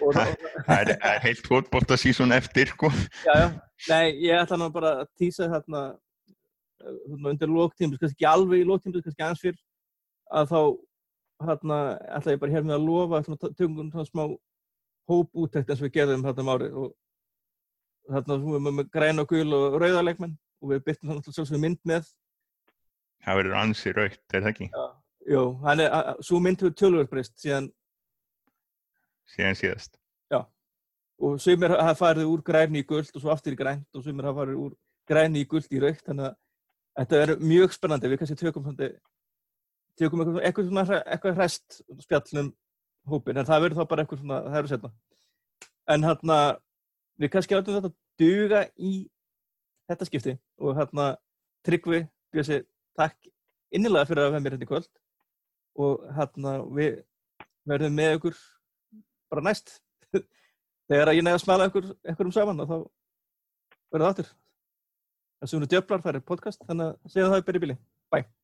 [0.00, 2.88] og, og það er, er heilt fótbolta sísón eftir sko.
[3.26, 3.46] já, já,
[3.90, 8.68] nei, ég ætla nú bara að týsa þarna eh, undir lóktímur, kannski ekki alveg í
[8.70, 9.58] lóktímur, kannski aðeins fyrr
[10.32, 10.60] að þá
[11.46, 11.80] þarna
[12.16, 13.22] ætla ég bara hér með að lofa
[13.60, 14.24] tökum svona smá
[15.10, 16.92] hópúttekt eins og við gerðum þarna um árið og
[18.10, 21.36] þarna svo með, með græn og gul og rauða leikmenn og við byttum þannig að
[21.38, 22.08] sjálfsögum mynd með.
[23.26, 24.68] Það verður ansi raukt, er það ekki?
[25.26, 27.70] Jó, hann er, að- svo mynd hefur tölvöld breyst síðan
[29.34, 29.96] síðan síðast.
[31.16, 34.26] Og sumir hafa farið úr græni í guld og svo aftur í grænt og sumir
[34.28, 34.74] hafa farið úr
[35.08, 36.34] græni í guld í raukt þannig að
[36.98, 38.10] þetta er mjög spennandi.
[38.12, 38.66] Við kannski tökum
[39.96, 42.50] tökum eitthvað, eitthvað, hre- eitthvað hræst spjallum
[43.10, 44.92] hópin en það verður þá bara eitthvað svona, það eru setna
[45.94, 46.38] en hérna
[47.20, 48.92] við kannski látum þetta duga í
[49.90, 51.14] þetta skipti og hérna
[51.66, 52.04] Tryggvi,
[52.34, 52.60] Bjössi,
[52.98, 53.28] takk
[53.74, 54.90] innilega fyrir að vera mér hérna í kvöld
[55.82, 57.00] og hérna við
[57.66, 58.38] verðum með ykkur
[59.32, 59.80] bara næst.
[60.88, 62.76] Þegar að ég nefði að smala ykkur, ykkur um saman og þá
[63.92, 64.32] verður það
[65.36, 67.78] það sem eru djöflar, það er podcast þannig að segja það í byrja bíli,
[68.14, 68.35] bye